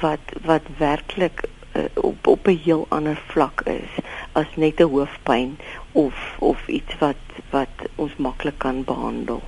wat 0.00 0.24
wat 0.44 0.62
werklik 0.78 1.48
uh, 1.76 1.84
op 1.94 2.26
op 2.26 2.46
'n 2.46 2.60
heel 2.64 2.86
ander 2.88 3.20
vlak 3.26 3.60
is 3.60 3.92
as 4.32 4.46
net 4.56 4.80
'n 4.80 4.90
hoofpyn 4.94 5.58
of 5.92 6.36
of 6.38 6.68
iets 6.68 6.98
wat 6.98 7.22
wat 7.50 7.74
ons 7.94 8.16
maklik 8.16 8.58
kan 8.58 8.84
behandel. 8.84 9.42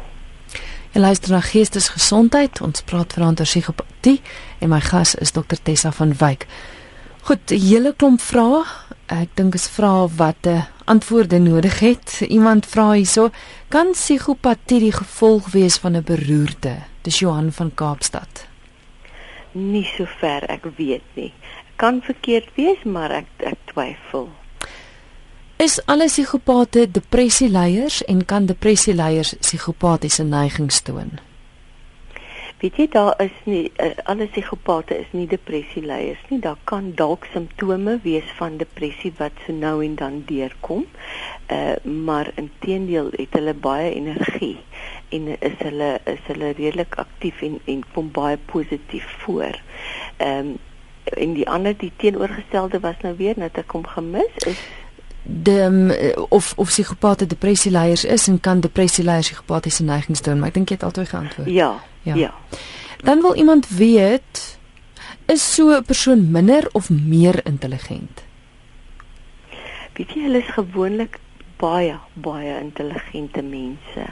Jy 0.90 1.00
luister 1.04 1.30
na 1.30 1.38
Geestesgesondheid. 1.38 2.58
Ons 2.66 2.82
praat 2.82 3.12
vanaand 3.14 3.38
oor 3.38 3.46
psigopatie 3.46 4.16
en 4.58 4.72
my 4.72 4.80
gas 4.82 5.12
is 5.22 5.30
Dr 5.30 5.60
Tessa 5.62 5.92
van 5.94 6.16
Wyk. 6.18 6.48
Goed, 7.28 7.52
'n 7.52 7.60
hele 7.62 7.92
klomp 7.94 8.20
vrae. 8.20 8.64
Ek 9.06 9.30
dink 9.36 9.54
is 9.54 9.68
vrae 9.68 10.08
wat 10.16 10.42
'n 10.46 10.48
uh, 10.48 10.64
antwoorde 10.86 11.38
nodig 11.38 11.78
het. 11.78 12.20
Iemand 12.28 12.66
vra 12.66 12.92
hierso, 12.92 13.30
kan 13.68 13.92
psigopatie 13.92 14.80
die 14.80 14.92
gevolg 14.92 15.52
wees 15.52 15.78
van 15.78 15.96
'n 15.96 16.02
beroerte? 16.02 16.82
Dis 17.02 17.18
Johan 17.18 17.52
van 17.52 17.70
Kaapstad. 17.74 18.46
Nie 19.52 19.86
so 19.96 20.06
ver 20.18 20.42
ek 20.50 20.66
weet 20.76 21.06
nie. 21.14 21.32
Kan 21.76 22.02
verkeerd 22.02 22.48
wees, 22.54 22.82
maar 22.84 23.10
ek 23.10 23.26
ek 23.38 23.58
twyfel. 23.64 24.28
Is 25.60 25.74
alle 25.84 26.06
psigopate 26.08 26.86
depressieleiers 26.90 28.04
en 28.04 28.22
kan 28.24 28.46
depressieleiers 28.48 29.34
psigopatiese 29.42 30.24
neigings 30.24 30.78
toon? 30.86 31.18
Weet 32.62 32.78
jy 32.80 32.86
daar 32.94 33.12
is 33.20 33.36
nie 33.44 33.66
uh, 33.76 33.90
alle 34.08 34.30
psigopate 34.32 34.96
is 35.02 35.12
nie 35.12 35.26
depressieleiers 35.28 36.22
nie. 36.30 36.38
Daar 36.40 36.56
kan 36.64 36.88
dalk 36.96 37.28
simptome 37.34 37.98
wees 38.06 38.32
van 38.38 38.56
depressie 38.56 39.12
wat 39.20 39.36
so 39.44 39.52
nou 39.52 39.74
en 39.84 40.00
dan 40.00 40.22
deurkom. 40.32 40.88
Uh 41.52 41.76
maar 42.08 42.32
intedeel 42.40 43.12
het 43.18 43.36
hulle 43.36 43.52
baie 43.68 43.92
energie 43.92 44.56
en 45.12 45.28
is 45.36 45.60
hulle 45.60 45.92
is 46.08 46.26
hulle 46.32 46.54
redelik 46.56 46.96
aktief 47.04 47.44
en 47.44 47.60
en 47.68 47.84
kom 47.92 48.08
baie 48.16 48.40
positief 48.48 49.12
voor. 49.28 49.60
Ehm 50.16 50.54
um, 50.56 50.58
en 51.04 51.32
die 51.34 51.48
ander 51.48 51.74
die 51.76 51.92
teenoorgestelde 51.96 52.80
was 52.80 53.00
nou 53.02 53.16
weer 53.18 53.34
net 53.36 53.58
ek 53.58 53.66
kom 53.72 53.84
gemis 53.86 54.46
is 54.46 54.60
de 55.22 55.62
um, 55.62 55.90
of 56.28 56.52
of 56.56 56.68
psigopate 56.68 57.26
depressieleiers 57.26 58.04
is 58.04 58.28
en 58.28 58.40
kan 58.40 58.60
depressieleiers 58.60 59.26
psigopatiese 59.26 59.82
neigings 59.82 60.20
toon, 60.20 60.38
maar 60.38 60.48
ek 60.48 60.54
dink 60.54 60.68
jy 60.68 60.74
het 60.74 60.84
altyd 60.84 61.08
geantwoord. 61.08 61.50
Ja. 61.50 61.80
Ja. 62.02 62.14
ja. 62.14 62.34
Dan 63.04 63.20
wil 63.20 63.34
iemand 63.34 63.68
weet 63.68 64.58
is 65.26 65.54
so 65.54 65.76
'n 65.76 65.84
persoon 65.84 66.30
minder 66.30 66.68
of 66.72 66.90
meer 66.90 67.40
intelligent? 67.46 68.24
Weet 69.92 70.10
jy 70.14 70.22
hulle 70.22 70.38
is 70.38 70.52
gewoonlik 70.56 71.18
baie 71.56 71.98
baie 72.14 72.60
intelligente 72.60 73.42
mense. 73.42 74.06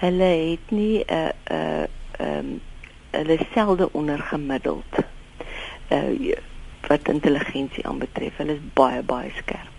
Hulle 0.00 0.30
het 0.50 0.70
nie 0.70 1.04
'n 1.04 1.12
uh, 1.12 1.28
'n 1.28 1.52
uh, 1.52 1.82
ehm 2.18 2.38
um, 2.38 2.60
hulle 3.10 3.38
selde 3.54 3.92
ondergemiddeld. 3.92 4.92
Uh 5.88 6.34
wat 6.88 7.08
intelligensie 7.08 7.86
aanbetref, 7.86 8.36
hulle 8.36 8.52
is 8.52 8.64
baie 8.74 9.02
baie 9.02 9.30
skerp. 9.36 9.69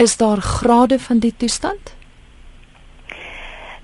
Is 0.00 0.16
daar 0.16 0.40
grade 0.40 0.98
van 0.98 1.18
die 1.18 1.34
toestand? 1.36 1.94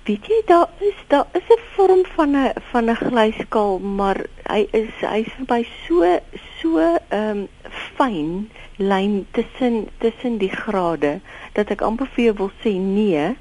weet 0.06 0.26
jy 0.30 0.36
daar 0.46 0.68
is 0.78 0.98
daar 1.10 1.26
is 1.32 1.48
'n 1.54 1.62
vorm 1.74 2.02
van 2.16 2.30
'n 2.36 2.52
van 2.70 2.90
'n 2.90 2.96
glyskaal 2.96 3.78
maar 3.78 4.18
hy 4.52 4.68
is 4.70 4.92
hy's 5.00 5.32
by 5.46 5.66
so 5.86 6.20
so 6.60 6.78
ehm 7.08 7.30
um, 7.30 7.48
fyn 7.96 8.50
lyn 8.76 9.26
tussen 9.30 9.88
tussen 9.98 10.38
die 10.38 10.54
grade 10.62 11.20
dat 11.52 11.70
ek 11.70 11.80
amper 11.80 12.06
vir 12.14 12.24
jou 12.24 12.36
wil 12.36 12.52
sê 12.62 12.72
nee 12.78 13.36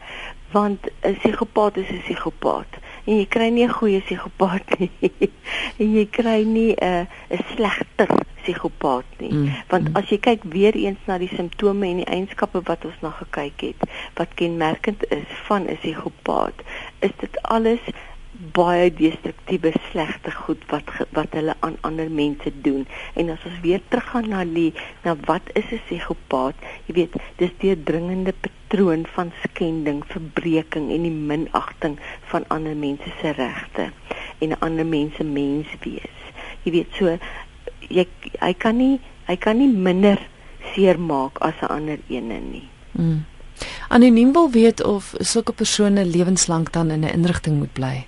want 0.52 0.80
'n 1.02 1.16
psigopaat 1.20 1.78
is 1.78 1.90
'n 1.90 2.02
psigopaat 2.02 2.72
en 3.06 3.18
jy 3.20 3.26
kry 3.30 3.50
nie 3.50 3.66
'n 3.66 3.78
goeie 3.78 4.02
psigopaat 4.02 4.80
nie. 4.80 5.12
en 5.80 5.94
jy 5.98 6.06
kry 6.06 6.44
nie 6.44 6.74
'n 6.74 7.06
uh, 7.06 7.38
'n 7.38 7.44
slegter 7.54 8.10
psigopaat 8.42 9.06
nie. 9.20 9.34
Mm. 9.34 9.54
Want 9.70 9.90
mm. 9.90 9.96
as 9.96 10.10
jy 10.10 10.18
kyk 10.18 10.44
weer 10.54 10.76
eens 10.76 11.02
na 11.06 11.18
die 11.18 11.32
simptome 11.34 11.88
en 11.88 12.02
die 12.04 12.10
eienskappe 12.10 12.62
wat 12.70 12.86
ons 12.86 12.98
na 13.02 13.10
gekyk 13.10 13.62
het, 13.70 13.88
wat 14.20 14.34
kenmerkend 14.36 15.06
is 15.12 15.30
van 15.48 15.70
'n 15.70 15.78
psigopaat, 15.82 16.66
is 17.00 17.14
dit 17.20 17.42
alles 17.42 17.82
baie 18.56 18.90
destruktiewe 18.94 19.72
slegte 19.90 20.32
goed 20.32 20.64
wat 20.72 20.90
wat 21.16 21.36
hulle 21.38 21.56
aan 21.60 21.78
ander 21.88 22.10
mense 22.12 22.52
doen 22.68 22.84
en 23.14 23.30
as 23.34 23.44
ons 23.48 23.60
weer 23.64 23.82
teruggaan 23.90 24.30
na 24.32 24.44
die 24.46 24.72
na 25.04 25.16
wat 25.28 25.52
is 25.54 25.68
'n 25.72 25.82
psigopaat 25.88 26.56
jy 26.88 26.96
weet 27.00 27.14
dis 27.42 27.54
die 27.60 27.76
dringende 27.90 28.34
patroon 28.46 29.06
van 29.16 29.32
skending 29.44 30.04
verbreeking 30.14 30.92
en 30.92 31.08
die 31.08 31.18
minagting 31.32 32.00
van 32.32 32.48
ander 32.48 32.76
mense 32.76 33.10
se 33.22 33.32
regte 33.32 33.92
en 34.40 34.60
ander 34.60 34.86
mense 34.86 35.24
mens 35.24 35.68
wees 35.84 36.18
jy 36.64 36.72
weet 36.72 36.90
so 37.00 37.18
jy 37.90 38.08
hy 38.40 38.54
kan 38.54 38.78
nie 38.78 39.00
hy 39.28 39.36
kan 39.36 39.58
nie 39.58 39.72
minder 39.72 40.20
seermaak 40.74 41.40
as 41.40 41.56
'n 41.62 41.72
ander 41.78 42.00
ene 42.10 42.40
nie 42.40 42.68
mm. 42.92 43.24
Anoniem 43.88 44.34
wil 44.34 44.50
weet 44.52 44.84
of 44.84 45.14
sulke 45.18 45.54
persone 45.54 46.06
lewenslank 46.06 46.74
dan 46.74 46.92
in 46.92 47.06
'n 47.06 47.14
inrigting 47.14 47.58
moet 47.58 47.74
bly. 47.74 48.08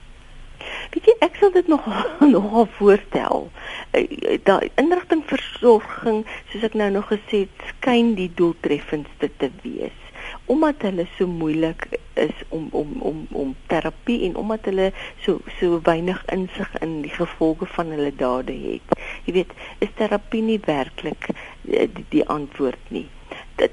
Weet 0.93 1.09
jy, 1.09 1.15
ek 1.25 1.37
sal 1.39 1.51
dit 1.55 1.67
nog 1.67 1.85
nogal 2.35 2.67
voorstel. 2.79 3.47
Eh, 3.91 4.39
daai 4.47 4.69
inrigtingversorging, 4.81 6.23
soos 6.51 6.67
ek 6.67 6.77
nou 6.79 6.89
nog 6.97 7.09
gesê 7.13 7.45
het, 7.45 7.69
skyn 7.77 8.15
die 8.19 8.29
doeltreffendste 8.35 9.31
te 9.37 9.51
wees 9.63 10.03
omdat 10.51 10.81
hulle 10.83 11.05
so 11.17 11.27
moeilik 11.27 11.87
is 12.19 12.35
om 12.55 12.67
om 12.71 12.93
om 12.99 13.27
om 13.31 13.55
terapie 13.71 14.21
en 14.27 14.35
omdat 14.35 14.65
hulle 14.69 14.91
so 15.23 15.39
so 15.59 15.79
weinig 15.83 16.23
insig 16.35 16.71
in 16.79 17.01
die 17.03 17.11
gevolge 17.11 17.67
van 17.75 17.91
hulle 17.95 18.13
dade 18.15 18.55
het. 18.63 18.95
Jy 19.25 19.33
weet, 19.39 19.51
is 19.83 19.91
terapie 19.99 20.41
nie 20.41 20.59
werklik 20.65 21.29
eh, 21.31 21.87
die, 21.93 22.05
die 22.15 22.25
antwoord 22.27 22.91
nie 22.95 23.07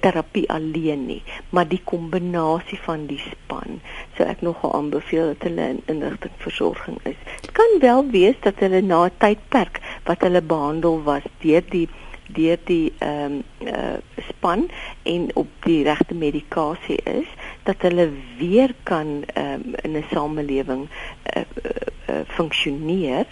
terapie 0.01 0.49
alleen 0.51 1.07
nie, 1.07 1.23
maar 1.51 1.69
die 1.69 1.81
kombinasie 1.85 2.79
van 2.85 3.07
die 3.07 3.21
span. 3.21 3.81
So 4.17 4.25
ek 4.25 4.41
nogal 4.47 4.75
aanbeveel 4.79 5.35
dat 5.35 5.49
hulle 5.49 5.69
in 5.75 5.83
inrigtingversorging 5.93 6.99
is. 7.11 7.19
Dit 7.41 7.53
kan 7.53 7.79
wel 7.81 8.07
wees 8.11 8.41
dat 8.41 8.63
hulle 8.65 8.81
na 8.81 9.05
'n 9.05 9.19
tydperk 9.19 9.81
wat 10.05 10.21
hulle 10.21 10.43
behandel 10.43 11.03
was 11.03 11.23
deur 11.45 11.63
die 11.71 11.89
deur 12.35 12.59
die 12.65 12.93
ehm 12.99 13.43
um, 13.61 13.69
uh, 13.69 13.97
span 14.29 14.71
en 15.03 15.29
op 15.35 15.49
die 15.65 15.83
regte 15.85 16.15
medikasie 16.15 16.97
is 17.05 17.29
dat 17.63 17.83
hulle 17.83 18.09
weer 18.39 18.75
kan 18.83 19.25
ehm 19.35 19.53
um, 19.53 19.75
in 19.83 19.97
'n 19.97 20.05
samelewing 20.11 20.89
uh, 20.89 21.43
uh, 21.43 21.71
uh, 22.09 22.21
funksioneer 22.27 23.27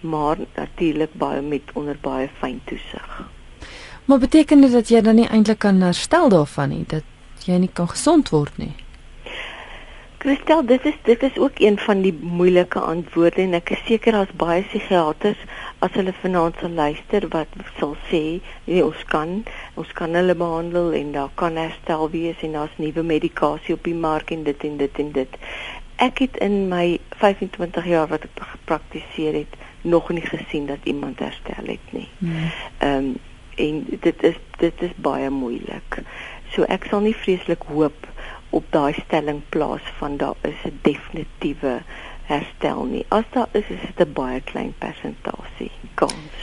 maar 0.00 0.36
natuurlik 0.54 1.14
baie 1.14 1.42
met 1.42 1.62
onder 1.72 1.98
baie 2.00 2.28
fyn 2.38 2.60
toesig. 2.64 3.28
Maar 4.08 4.18
beteken 4.18 4.60
dit 4.60 4.72
dat 4.72 4.88
jy 4.88 5.00
dan 5.04 5.18
nie 5.20 5.28
eintlik 5.28 5.58
kan 5.60 5.80
herstel 5.84 6.30
daarvan 6.32 6.70
nie, 6.72 6.84
dat 6.88 7.44
jy 7.44 7.58
nie 7.60 7.68
kan 7.72 7.90
gesond 7.92 8.30
word 8.32 8.54
nie? 8.56 8.72
Christel, 10.18 10.64
dit 10.64 10.86
is 10.88 10.96
dit 11.04 11.22
is 11.22 11.36
ook 11.36 11.60
een 11.60 11.76
van 11.78 12.00
die 12.00 12.14
moeilike 12.20 12.80
antwoorde 12.80 13.42
en 13.42 13.52
ek 13.58 13.74
is 13.76 13.84
seker 13.84 14.16
daar's 14.16 14.32
baie 14.40 14.64
psigiaters 14.70 15.44
as 15.84 15.92
hulle 16.00 16.14
vanaand 16.22 16.56
sal 16.62 16.72
luister 16.80 17.28
wat 17.36 17.52
sal 17.76 17.94
sê 18.08 18.22
nee, 18.64 18.80
ons 18.80 19.04
kan 19.12 19.36
ons 19.76 19.92
kan 20.00 20.16
hulle 20.16 20.38
behandel 20.40 20.90
en 21.02 21.12
daar 21.18 21.30
kan 21.44 21.60
herstel 21.60 22.08
wees 22.16 22.40
en 22.48 22.56
daar's 22.56 22.80
nuwe 22.80 23.04
medikasie 23.12 23.76
op 23.76 23.84
die 23.92 23.96
mark 24.08 24.32
en 24.32 24.48
dit 24.48 24.68
en 24.72 24.80
dit 24.80 25.04
en 25.04 25.14
dit. 25.20 25.40
Ek 26.08 26.24
het 26.24 26.40
in 26.48 26.60
my 26.72 26.96
25 27.20 27.92
jaar 27.92 28.08
wat 28.08 28.24
ek 28.24 28.44
gepraktiseer 28.56 29.42
het 29.44 29.62
nog 29.84 30.08
nie 30.16 30.24
gesien 30.24 30.66
dat 30.66 30.88
iemand 30.96 31.20
herstel 31.20 31.74
het 31.76 31.92
nie. 31.92 32.08
Hmm. 32.24 32.54
Ehm 32.78 33.12
um, 33.12 33.16
en 33.58 33.84
dit 34.00 34.22
is 34.22 34.36
dit 34.58 34.82
is 34.82 34.94
baie 34.96 35.30
moeilik. 35.30 36.02
So 36.54 36.66
ek 36.68 36.88
sal 36.90 37.04
nie 37.06 37.14
vreeslik 37.14 37.62
hoop 37.70 38.06
op 38.56 38.68
daai 38.72 38.94
stelling 39.04 39.42
plaas 39.54 39.84
van 39.98 40.16
daar 40.16 40.38
is 40.42 40.60
'n 40.64 40.78
definitiewe 40.82 41.82
herstel 42.28 42.84
nie. 42.84 43.04
As 43.08 43.24
daar 43.30 43.48
is, 43.52 43.68
is 43.68 43.80
dit 43.80 44.06
'n 44.06 44.12
baie 44.12 44.40
klein 44.40 44.74
persentasie 44.78 45.70
kans. 45.94 46.36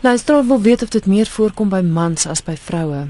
Luister, 0.00 0.46
wil 0.46 0.60
weet 0.60 0.82
of 0.82 0.88
dit 0.88 1.06
meer 1.06 1.26
voorkom 1.26 1.68
by 1.68 1.80
mans 1.80 2.26
as 2.26 2.42
by 2.42 2.56
vroue. 2.56 3.06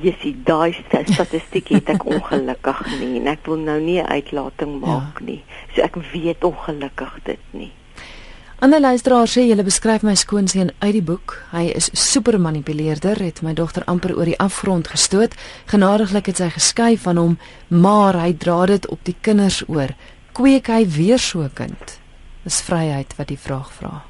Jessie, 0.00 0.34
daai 0.44 0.74
statistiek 1.04 1.68
het 1.68 1.88
ek 1.88 2.04
ongelukkig 2.04 2.98
nie 2.98 3.20
en 3.20 3.26
ek 3.26 3.46
wil 3.46 3.56
nou 3.56 3.80
nie 3.80 4.00
'n 4.02 4.06
uitlating 4.06 4.80
maak 4.80 5.18
ja. 5.18 5.24
nie. 5.24 5.42
So 5.74 5.82
ek 5.82 5.96
weet 6.12 6.44
ongelukkig 6.44 7.18
dit 7.22 7.44
nie. 7.50 7.72
Ander 8.56 8.80
luisteraar 8.80 9.28
sê 9.28 9.42
jy 9.44 9.56
beskryf 9.60 10.00
my 10.00 10.14
skoonseun 10.16 10.70
uit 10.80 10.94
die 10.96 11.04
boek. 11.04 11.34
Hy 11.52 11.66
is 11.76 11.90
super 11.92 12.38
manipuleerder, 12.40 13.18
het 13.20 13.42
my 13.44 13.52
dogter 13.52 13.84
amper 13.84 14.14
oor 14.16 14.24
die 14.24 14.38
afgrond 14.40 14.88
gestoot. 14.88 15.34
Genadiglik 15.68 16.30
het 16.30 16.40
sy 16.40 16.48
geskei 16.54 16.94
van 16.96 17.20
hom, 17.20 17.34
maar 17.68 18.16
hy 18.16 18.30
dra 18.32 18.62
dit 18.72 18.88
op 18.88 19.02
die 19.04 19.16
kinders 19.20 19.60
oor. 19.68 19.92
Kweek 20.32 20.72
hy 20.72 20.86
weer 20.88 21.20
so 21.20 21.44
'n 21.44 21.52
kind? 21.52 21.98
Dis 22.44 22.62
vryheid 22.64 23.12
wat 23.18 23.28
die 23.28 23.38
vraag 23.38 23.72
vra. 23.72 24.04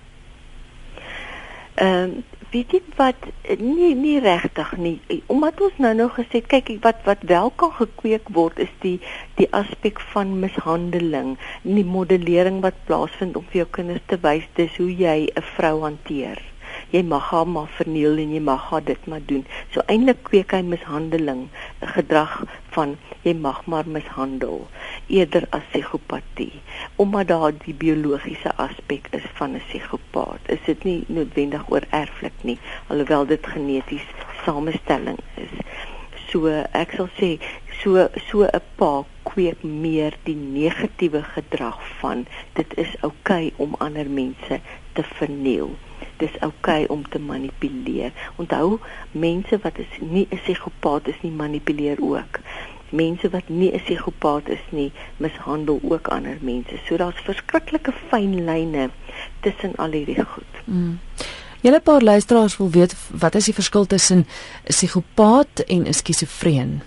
Ehm 1.75 2.03
um, 2.05 2.25
weet 2.53 2.73
jy 2.77 2.81
wat 2.99 3.29
nie 3.61 3.93
nie 3.99 4.17
regtig 4.25 4.73
nie. 4.81 4.97
Omdat 5.33 5.61
ons 5.69 5.79
nou 5.85 5.93
nou 5.99 6.09
gesê 6.17 6.43
kyk 6.55 6.73
wat 6.87 7.05
wat 7.09 7.23
wel 7.33 7.53
kan 7.63 7.73
gekweek 7.79 8.33
word 8.39 8.59
is 8.67 8.73
die 8.85 8.97
die 9.41 9.49
aspek 9.61 10.03
van 10.15 10.37
mishandeling. 10.43 11.37
Die 11.63 11.87
modellering 11.97 12.63
wat 12.67 12.85
plaasvind 12.91 13.37
om 13.37 13.49
vir 13.53 13.65
jou 13.65 13.71
kinders 13.81 14.05
te 14.13 14.21
wys 14.29 14.47
dis 14.61 14.77
hoe 14.83 14.93
jy 15.07 15.19
'n 15.35 15.49
vrou 15.57 15.81
hanteer 15.89 16.46
jy 16.95 17.03
mag 17.03 17.31
haar 17.31 17.49
maar 17.51 17.71
verniel 17.77 18.21
en 18.23 18.33
jy 18.35 18.41
mag 18.49 18.69
haar 18.71 18.85
dit 18.87 19.07
maar 19.11 19.23
doen. 19.31 19.43
So 19.75 19.83
eintlik 19.91 20.21
kweek 20.29 20.53
hy 20.55 20.61
mishandeling, 20.63 21.49
'n 21.83 21.91
gedrag 21.97 22.45
van 22.77 22.97
jy 23.25 23.35
mag 23.35 23.65
maar 23.67 23.89
mishandel 23.97 24.69
eerder 25.09 25.47
as 25.51 25.67
psigopatie. 25.73 26.61
Omdat 26.97 27.29
daar 27.29 27.53
die 27.65 27.75
biologiese 27.75 28.55
aspek 28.57 29.09
is 29.11 29.27
van 29.39 29.55
'n 29.55 29.63
psigopaat. 29.69 30.41
Is 30.47 30.63
dit 30.67 30.85
nie 30.85 31.05
noodwendig 31.09 31.71
oor 31.71 31.85
erflik 31.91 32.39
nie, 32.43 32.59
alhoewel 32.87 33.27
dit 33.27 33.47
geneties 33.47 34.07
samestelling 34.45 35.19
is. 35.35 35.55
So 36.31 36.47
ek 36.73 36.93
sal 36.97 37.09
sê 37.19 37.39
so 37.83 38.09
so 38.31 38.47
'n 38.47 38.63
pa 38.77 39.05
kweek 39.23 39.63
meer 39.63 40.15
die 40.25 40.37
negatiewe 40.37 41.23
gedrag 41.23 41.79
van 42.01 42.27
dit 42.55 42.79
is 42.79 42.95
oukei 43.01 43.47
okay 43.47 43.53
om 43.57 43.75
ander 43.79 44.11
mense 44.11 44.61
te 44.93 45.03
verniel 45.03 45.75
dis 46.17 46.39
oukei 46.41 46.83
okay 46.83 46.87
om 46.87 47.09
te 47.09 47.19
manipuleer. 47.19 48.13
Onthou, 48.37 48.79
mense 49.13 49.59
wat 49.63 49.79
is 49.79 49.99
nie 50.01 50.27
'n 50.31 50.41
psigopaat 50.43 51.09
is 51.09 51.21
nie 51.23 51.33
manipuleer 51.33 51.97
ook. 52.01 52.41
Mense 52.91 53.31
wat 53.31 53.49
nie 53.49 53.73
'n 53.73 53.83
psigopaat 53.85 54.49
is 54.49 54.65
nie, 54.71 54.93
mishandel 55.17 55.81
ook 55.83 56.09
ander 56.09 56.39
mense. 56.41 56.79
So 56.89 56.97
daar's 56.97 57.21
verskriklike 57.25 57.93
fyn 58.09 58.45
lyne 58.45 58.91
tussen 59.41 59.77
al 59.77 59.91
hierdie 59.91 60.25
goed. 60.25 60.53
Mm. 60.65 60.99
Julle 61.61 61.81
paar 61.81 62.03
luisteraars 62.03 62.57
wil 62.57 62.71
weet 62.71 62.97
wat 63.11 63.35
is 63.35 63.45
die 63.45 63.55
verskil 63.55 63.87
tussen 63.87 64.19
'n 64.19 64.27
psigopaat 64.63 65.61
en 65.67 65.87
'n 65.87 65.93
skizofreen? 65.93 66.83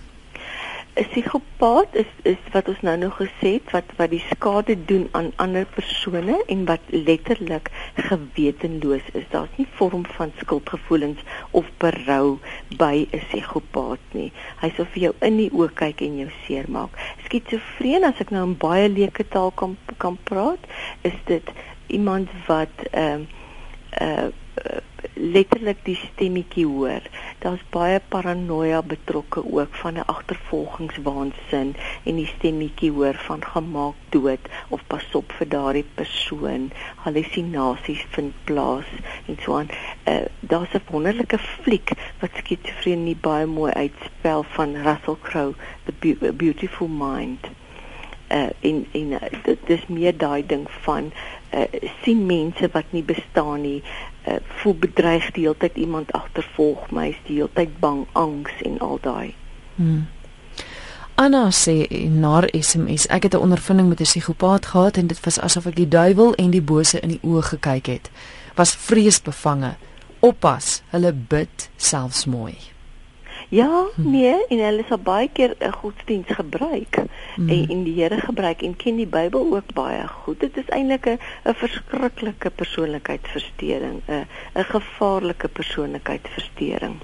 'n 0.98 1.04
psigopaat 1.10 1.94
is 1.94 2.10
is 2.22 2.38
wat 2.52 2.68
ons 2.68 2.80
nou 2.86 2.96
nog 2.98 3.16
gesê 3.16 3.50
het 3.56 3.70
wat 3.74 3.92
wat 3.96 4.10
die 4.10 4.24
skade 4.30 4.74
doen 4.84 5.08
aan 5.18 5.30
ander 5.36 5.66
persone 5.76 6.42
en 6.54 6.64
wat 6.70 6.80
letterlik 6.88 7.70
gewetenloos 7.94 9.06
is. 9.12 9.28
Daar's 9.30 9.56
nie 9.56 9.66
vorm 9.78 10.06
van 10.16 10.32
skuldgevoelens 10.42 11.20
of 11.50 11.70
berou 11.78 12.38
by 12.76 13.06
'n 13.10 13.22
psigopaat 13.28 14.02
nie. 14.18 14.32
Hy 14.60 14.72
sou 14.76 14.86
vir 14.92 15.02
jou 15.02 15.14
in 15.20 15.36
die 15.36 15.50
oë 15.50 15.72
kyk 15.74 16.00
en 16.00 16.16
jou 16.18 16.30
seermaak. 16.46 16.90
Skizofreen 17.24 18.04
as 18.04 18.20
ek 18.20 18.30
nou 18.30 18.46
in 18.48 18.56
baie 18.56 18.88
leuke 18.88 19.28
taal 19.28 19.50
kan 19.50 19.76
kan 19.96 20.18
praat, 20.24 20.62
is 21.02 21.18
dit 21.24 21.52
iemand 21.86 22.28
wat 22.46 22.74
ehm 22.90 23.20
uh, 23.20 23.39
uh, 24.00 24.30
uh 24.64 24.80
letterlik 25.20 25.82
die 25.84 25.96
stemmetjie 25.96 26.64
hoor. 26.66 27.04
Daar's 27.42 27.62
baie 27.72 28.00
paranoia 28.12 28.80
betrokke 28.82 29.42
ook 29.44 29.74
van 29.82 29.94
'n 29.94 30.06
agtervolgingswaansin 30.06 31.74
en 32.04 32.14
die 32.16 32.26
stemmetjie 32.26 32.90
hoor 32.90 33.14
van 33.14 33.44
gemaak 33.44 33.94
dood 34.08 34.48
of 34.68 34.80
pas 34.86 35.14
op 35.14 35.32
vir 35.32 35.48
daardie 35.48 35.86
persoon. 35.94 36.70
Hallusinasies 36.96 38.04
vind 38.10 38.34
plaas 38.44 38.88
en 39.26 39.36
so 39.40 39.56
aan. 39.56 39.68
Uh, 40.08 40.24
Daar's 40.40 40.74
'n 40.74 40.82
wonderlike 40.90 41.38
fliek 41.38 41.90
wat 42.20 42.30
skizofrenie 42.34 43.16
baie 43.16 43.46
mooi 43.46 43.72
uitspel 43.72 44.42
van 44.42 44.74
Russell 44.74 45.16
Crowe, 45.22 45.54
The 45.84 45.92
Be 45.98 46.32
Beautiful 46.32 46.88
Mind. 46.88 47.46
Uh, 48.32 48.48
in 48.60 48.86
in 48.90 49.12
uh, 49.12 49.18
dit 49.42 49.58
is 49.66 49.86
meer 49.86 50.16
daai 50.16 50.46
ding 50.46 50.70
van 50.70 51.04
uh, 51.04 51.39
sien 52.04 52.26
mense 52.26 52.68
wat 52.72 52.84
nie 52.90 53.02
bestaan 53.02 53.62
nie 53.62 53.82
uh, 53.82 54.38
voel 54.60 54.74
bedreig 54.86 55.30
die 55.34 55.46
hele 55.46 55.58
tyd 55.58 55.76
iemand 55.76 56.12
agtervolg 56.12 56.90
my 56.94 57.08
is 57.10 57.20
die 57.26 57.40
hele 57.40 57.50
tyd 57.54 57.76
bang 57.80 58.06
angs 58.12 58.62
en 58.64 58.78
al 58.78 58.98
daai 59.02 59.34
hmm. 59.76 60.06
Anna 61.20 61.50
sê 61.52 61.82
in 61.92 62.22
haar 62.24 62.46
SMS, 62.48 63.04
ek 63.12 63.22
het 63.22 63.34
'n 63.34 63.44
ondervinding 63.44 63.88
met 63.88 64.00
'n 64.00 64.08
psigopaat 64.08 64.66
gehad 64.66 64.96
en 64.96 65.06
dit 65.06 65.20
was 65.20 65.40
asof 65.40 65.66
ek 65.66 65.76
die 65.76 65.88
duiwel 65.88 66.34
en 66.34 66.50
die 66.50 66.62
bose 66.62 67.00
in 67.00 67.08
die 67.08 67.20
oë 67.22 67.42
gekyk 67.42 67.86
het. 67.86 68.10
Was 68.54 68.74
vreesbevange. 68.74 69.74
Oppas, 70.20 70.82
hulle 70.88 71.12
bid 71.12 71.70
selfs 71.76 72.24
mooi. 72.24 72.56
Ja, 73.50 73.86
nee, 73.96 74.46
en 74.46 74.60
hulle 74.62 74.84
sal 74.86 75.00
baie 75.02 75.28
keer 75.34 75.56
'n 75.58 75.72
godsdiens 75.72 76.28
gebruik 76.38 77.00
hmm. 77.34 77.48
en 77.48 77.68
in 77.68 77.82
die 77.84 77.94
Here 77.98 78.20
gebruik 78.20 78.62
en 78.62 78.76
ken 78.76 78.96
die 78.96 79.10
Bybel 79.10 79.54
ook 79.54 79.72
baie 79.74 80.06
goed. 80.06 80.40
Dit 80.40 80.56
is 80.56 80.68
eintlik 80.68 81.06
'n 81.06 81.18
'n 81.44 81.54
verskriklike 81.54 82.50
persoonlikheidsversteuring, 82.50 84.02
'n 84.06 84.26
'n 84.54 84.64
gevaarlike 84.64 85.48
persoonlikheidsversteuring. 85.48 86.96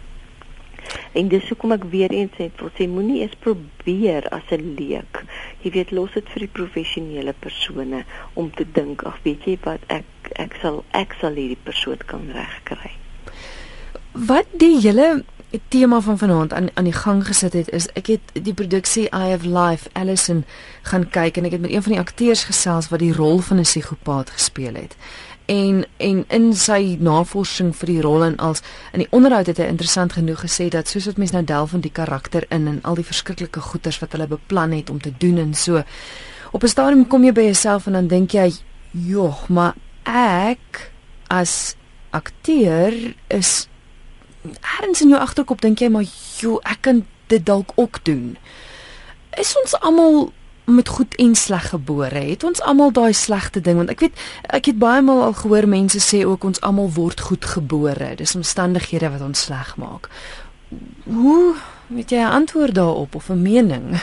En 1.12 1.28
dis 1.28 1.48
hoekom 1.48 1.72
ek 1.72 1.84
weer 1.90 2.10
eens 2.10 2.32
sê, 2.38 2.50
wil 2.56 2.70
sê 2.78 2.86
moenie 2.88 3.20
eens 3.20 3.34
probeer 3.40 4.28
as 4.28 4.46
'n 4.50 4.74
leek. 4.78 5.24
Jy 5.62 5.70
weet, 5.70 5.90
los 5.90 6.12
dit 6.12 6.28
vir 6.28 6.40
die 6.40 6.54
professionele 6.58 7.34
persone 7.38 8.04
om 8.32 8.50
te 8.50 8.66
dink, 8.72 9.02
ag 9.02 9.18
weet 9.22 9.44
jy 9.44 9.58
wat, 9.62 9.80
ek 9.86 10.04
ek 10.32 10.54
sal 10.62 10.84
ek 10.90 11.16
sal 11.20 11.34
hierdie 11.34 11.62
persoon 11.62 11.98
kan 12.06 12.30
regkry. 12.30 12.92
Wat 14.12 14.46
die 14.52 14.80
hele 14.80 15.24
tema 15.68 16.00
van 16.00 16.18
vanaand 16.18 16.52
aan 16.52 16.68
aan 16.74 16.84
die 16.84 16.92
gang 16.92 17.26
gesit 17.26 17.52
het 17.52 17.68
is 17.68 17.86
ek 17.92 18.06
het 18.06 18.32
die 18.32 18.54
produksie 18.54 19.04
I 19.04 19.30
have 19.30 19.48
life 19.48 19.88
Allison 19.92 20.44
gaan 20.82 21.08
kyk 21.10 21.36
en 21.36 21.44
ek 21.44 21.52
het 21.52 21.60
met 21.60 21.70
een 21.70 21.82
van 21.82 21.92
die 21.92 22.00
akteurs 22.00 22.44
gesels 22.44 22.88
wat 22.88 23.00
die 23.00 23.12
rol 23.12 23.38
van 23.38 23.58
'n 23.58 23.62
psigopaat 23.62 24.30
gespeel 24.30 24.74
het. 24.74 24.96
En 25.46 25.86
en 25.96 26.24
in 26.28 26.54
sy 26.54 26.96
navorsing 27.00 27.76
vir 27.76 27.86
die 27.86 28.00
rol 28.00 28.24
en 28.24 28.36
als 28.36 28.62
in 28.92 28.98
die 28.98 29.10
onderhoud 29.10 29.46
het 29.46 29.56
hy 29.56 29.64
interessant 29.64 30.12
genoeg 30.12 30.40
gesê 30.40 30.68
dat 30.68 30.88
soos 30.88 31.06
wat 31.06 31.16
mense 31.16 31.34
nou 31.34 31.44
delf 31.44 31.72
in 31.72 31.80
die 31.80 31.92
karakter 31.92 32.44
in 32.48 32.66
en 32.66 32.78
al 32.82 32.94
die 32.94 33.04
verskriklike 33.04 33.60
goeters 33.60 33.98
wat 33.98 34.12
hulle 34.12 34.26
beplan 34.26 34.72
het 34.72 34.90
om 34.90 35.00
te 35.00 35.12
doen 35.18 35.38
en 35.38 35.54
so 35.54 35.82
op 36.52 36.62
'n 36.62 36.68
stadium 36.68 37.06
kom 37.06 37.24
jy 37.24 37.32
by 37.32 37.42
jouself 37.42 37.86
en 37.86 37.92
dan 37.92 38.06
dink 38.06 38.30
jy, 38.30 38.52
"Joh, 38.90 39.48
maar 39.48 39.74
ek 40.04 40.90
as 41.28 41.74
akteur 42.10 43.14
is 43.28 43.68
ergens 44.78 45.00
in 45.00 45.08
jou 45.08 45.20
agterkop 45.20 45.60
dink 45.60 45.78
jy 45.78 45.88
maar, 45.88 46.04
"Jo, 46.38 46.58
ek 46.62 46.78
kan 46.80 47.06
dit 47.26 47.46
dalk 47.46 47.72
ook 47.74 48.04
doen." 48.04 48.36
Is 49.38 49.56
ons 49.62 49.80
almal 49.80 50.32
met 50.64 50.88
goed 50.88 51.14
en 51.14 51.34
sleg 51.34 51.68
gebore? 51.68 52.18
Het 52.18 52.44
ons 52.44 52.62
almal 52.62 52.92
daai 52.92 53.12
slegte 53.12 53.60
ding? 53.60 53.76
Want 53.76 53.90
ek 53.90 54.00
weet 54.00 54.18
ek 54.42 54.66
het 54.66 54.78
baie 54.78 55.02
maal 55.02 55.22
al 55.22 55.32
gehoor 55.32 55.68
mense 55.68 56.00
sê 56.00 56.26
ook 56.26 56.44
ons 56.44 56.60
almal 56.60 56.90
word 56.92 57.20
goed 57.20 57.44
gebore. 57.44 58.14
Dis 58.14 58.34
omstandighede 58.34 59.10
wat 59.10 59.20
ons 59.20 59.40
sleg 59.40 59.76
maak. 59.76 60.08
Hoe 61.04 61.54
weet 61.86 62.10
jy 62.10 62.18
'n 62.18 62.32
antwoord 62.40 62.74
daarop 62.74 63.14
of 63.14 63.28
'n 63.30 63.42
mening? 63.42 64.02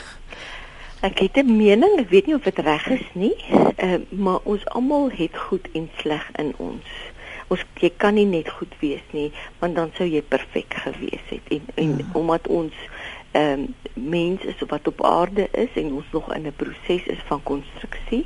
Ek 1.04 1.20
het 1.20 1.36
'n 1.38 1.58
mening, 1.58 2.00
ek 2.00 2.10
weet 2.10 2.26
nie 2.26 2.36
of 2.36 2.44
dit 2.44 2.60
reg 2.60 2.88
is 2.88 3.08
nie, 3.14 3.36
uh, 3.84 4.00
maar 4.10 4.40
ons 4.44 4.66
almal 4.66 5.12
het 5.12 5.38
goed 5.38 5.68
en 5.74 5.90
sleg 5.98 6.30
in 6.36 6.54
ons 6.58 6.86
ons 7.54 7.66
jy 7.82 7.92
kan 8.04 8.18
nie 8.18 8.28
net 8.30 8.50
goed 8.58 8.74
wees 8.82 9.06
nie 9.12 9.30
want 9.62 9.78
dan 9.80 9.92
sou 9.98 10.08
jy 10.10 10.22
perfek 10.36 10.76
gewees 10.86 11.30
het. 11.32 11.54
En 11.58 11.70
en 11.76 11.96
hmm. 12.00 12.16
omdat 12.22 12.48
ons 12.48 12.74
ehm 13.34 13.60
um, 13.60 13.72
mense 13.94 14.54
so 14.58 14.66
wat 14.70 14.88
op 14.88 15.04
aarde 15.06 15.48
is 15.52 15.74
en 15.82 15.94
ons 16.00 16.12
nog 16.12 16.34
in 16.36 16.48
'n 16.48 16.54
proses 16.58 17.06
is 17.16 17.22
van 17.30 17.44
konstruksie 17.44 18.26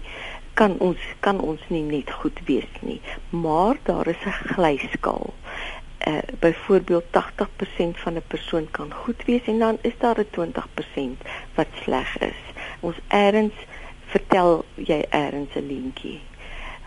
kan 0.59 0.77
ons 0.81 1.01
kan 1.19 1.39
ons 1.39 1.61
nie 1.69 1.83
net 1.85 2.11
goed 2.19 2.39
wees 2.49 2.71
nie. 2.81 3.01
Maar 3.29 3.77
daar 3.83 4.07
is 4.07 4.23
'n 4.25 4.39
glyskaal. 4.53 5.33
Uh 6.07 6.23
byvoorbeeld 6.39 7.05
80% 7.11 7.97
van 8.03 8.13
'n 8.13 8.27
persoon 8.27 8.67
kan 8.71 8.93
goed 8.93 9.25
wees 9.25 9.45
en 9.45 9.59
dan 9.59 9.77
is 9.81 9.97
daar 9.97 10.19
'n 10.19 10.29
20% 10.31 11.21
wat 11.55 11.67
sleg 11.83 12.17
is. 12.17 12.41
Ons 12.79 12.97
eers 13.07 13.57
vertel 14.05 14.65
jy 14.75 15.05
eers 15.09 15.55
'n 15.55 15.67
lintjie 15.67 16.21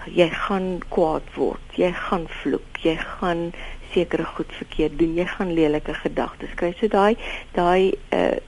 jy 0.06 0.28
gaan 0.30 0.80
kwaad 0.88 1.26
word, 1.34 1.76
jy 1.76 1.92
gaan 1.92 2.26
vloek, 2.42 2.80
jy 2.82 2.96
gaan 2.96 3.52
sekere 3.92 4.24
goed 4.24 4.52
verkeerd 4.52 4.98
doen, 4.98 5.14
jy 5.18 5.26
gaan 5.26 5.52
lelike 5.54 5.94
gedagtes 5.94 6.54
kry. 6.56 6.72
So 6.78 6.88
daai 6.88 7.16
daai 7.56 7.92
uh 8.16 8.38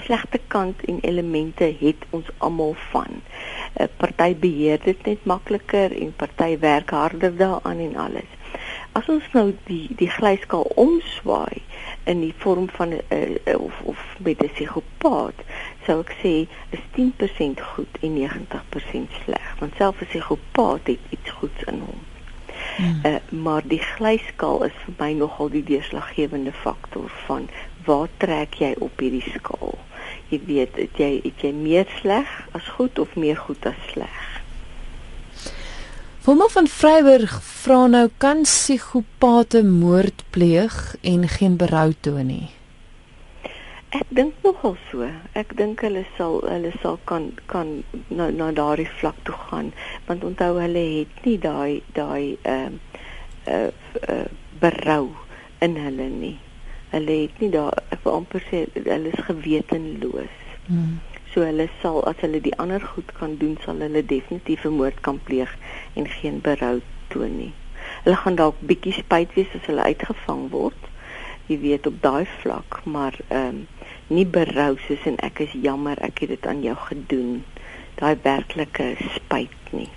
slegte 0.00 0.40
kant 0.50 0.80
en 0.90 0.98
elemente 1.06 1.68
het 1.80 2.04
ons 2.16 2.26
almal 2.38 2.74
van. 2.90 3.20
'n 3.20 3.82
uh, 3.82 3.88
Party 3.96 4.34
beheer 4.34 4.80
dit 4.84 5.06
net 5.06 5.24
makliker 5.24 5.92
en 6.02 6.14
party 6.16 6.58
werk 6.58 6.90
harder 6.90 7.36
daaraan 7.36 7.78
en 7.78 7.96
alles. 7.96 8.30
As 8.92 9.06
ons 9.08 9.26
nou 9.32 9.52
die 9.64 9.86
die 9.96 10.10
glyskaal 10.10 10.66
omswaai 10.74 11.62
in 12.04 12.20
die 12.20 12.34
vorm 12.42 12.68
van 12.68 12.88
'n 12.88 13.02
uh, 13.46 13.60
of 13.60 13.80
of 13.84 13.98
met 14.18 14.42
'n 14.42 14.50
psigopaat, 14.54 15.38
sou 15.90 15.98
ek 16.04 16.12
sê 16.22 16.34
is 16.76 16.82
10% 16.94 17.58
goed 17.72 17.98
en 18.06 18.14
90% 18.14 19.18
sleg 19.24 19.48
want 19.58 19.74
selfs 19.78 20.04
'n 20.04 20.10
psigopaat 20.12 20.86
het 20.92 21.02
iets 21.16 21.30
goeds 21.38 21.62
in 21.72 21.82
hom. 21.86 22.00
Hmm. 22.76 23.00
Uh, 23.04 23.16
maar 23.44 23.62
die 23.66 23.82
glyskaal 23.82 24.64
is 24.68 24.76
vir 24.84 24.94
my 24.98 25.12
nogal 25.12 25.50
die 25.50 25.64
deurslaggewende 25.64 26.52
faktor 26.52 27.10
van 27.26 27.48
waar 27.86 28.08
trek 28.22 28.54
jy 28.62 28.74
op 28.78 29.02
hierdie 29.02 29.24
skaal? 29.34 29.78
Jy 30.30 30.40
weet, 30.46 30.76
het 30.76 30.98
jy 31.02 31.10
het 31.24 31.42
jy 31.42 31.52
meer 31.52 31.88
sleg 32.00 32.28
as 32.52 32.68
goed 32.76 32.98
of 32.98 33.16
meer 33.16 33.36
goed 33.36 33.66
as 33.66 33.80
sleg? 33.92 34.20
Vorma 36.20 36.46
van 36.52 36.68
Vryburg 36.68 37.42
vra 37.42 37.86
nou 37.86 38.06
kan 38.22 38.42
psigopate 38.42 39.64
moord 39.64 40.22
pleeg 40.30 40.96
en 41.00 41.28
geen 41.28 41.56
berou 41.56 41.92
toon 42.00 42.26
nie. 42.26 42.48
Ek 43.90 44.06
dink 44.14 44.36
nogal 44.44 44.76
so. 44.86 45.02
Ek 45.34 45.50
dink 45.58 45.80
hulle 45.82 46.04
sal 46.14 46.36
hulle 46.46 46.70
sal 46.78 46.98
kan 47.10 47.24
kan 47.50 47.70
na 48.06 48.28
na 48.30 48.50
daardie 48.54 48.86
vlak 49.00 49.16
toe 49.26 49.34
gaan 49.48 49.72
want 50.06 50.26
onthou 50.28 50.60
hulle 50.62 50.84
het 50.90 51.24
nie 51.24 51.38
daai 51.46 51.82
daai 51.96 52.38
ehm 52.52 52.76
uh, 53.46 53.56
uh, 53.56 53.70
uh, 54.14 54.28
berou 54.62 55.08
in 55.66 55.74
hulle 55.74 56.06
nie. 56.12 56.36
Hulle 56.92 57.16
het 57.24 57.42
nie 57.42 57.50
daar 57.56 57.74
ek 57.96 58.04
wil 58.04 58.20
amper 58.20 58.46
sê 58.52 58.60
hulle 58.76 59.10
is 59.10 59.24
gewetenloos. 59.30 60.38
Hmm. 60.68 61.00
So 61.34 61.42
hulle 61.48 61.66
sal 61.82 61.98
as 62.12 62.22
hulle 62.22 62.42
die 62.46 62.54
ander 62.62 62.86
goed 62.92 63.10
kan 63.18 63.34
doen 63.42 63.58
sal 63.64 63.82
hulle 63.82 64.04
definitief 64.14 64.68
'n 64.70 64.78
moord 64.78 65.02
kan 65.08 65.18
pleeg 65.26 65.50
en 65.98 66.06
geen 66.06 66.38
berou 66.46 66.78
toon 67.08 67.36
nie. 67.42 67.52
Hulle 68.06 68.22
gaan 68.22 68.38
dalk 68.38 68.62
bietjie 68.70 68.94
spyt 69.02 69.34
wees 69.34 69.58
as 69.58 69.66
hulle 69.66 69.82
uitgevang 69.82 70.46
word. 70.54 70.90
Jy 71.50 71.58
weet 71.58 71.86
op 71.90 72.02
daai 72.02 72.26
vlak, 72.38 72.82
maar 72.86 73.18
ehm 73.28 73.46
um, 73.46 73.66
nie 74.10 74.26
berou 74.26 74.74
soos 74.86 75.06
en 75.08 75.16
ek 75.24 75.40
is 75.46 75.54
jammer 75.62 75.98
ek 76.02 76.24
het 76.24 76.34
dit 76.34 76.46
aan 76.46 76.62
jou 76.62 76.76
gedoen. 76.88 77.44
Daai 78.00 78.16
werklike 78.22 78.94
spyt 79.14 79.72
nie. 79.72 79.88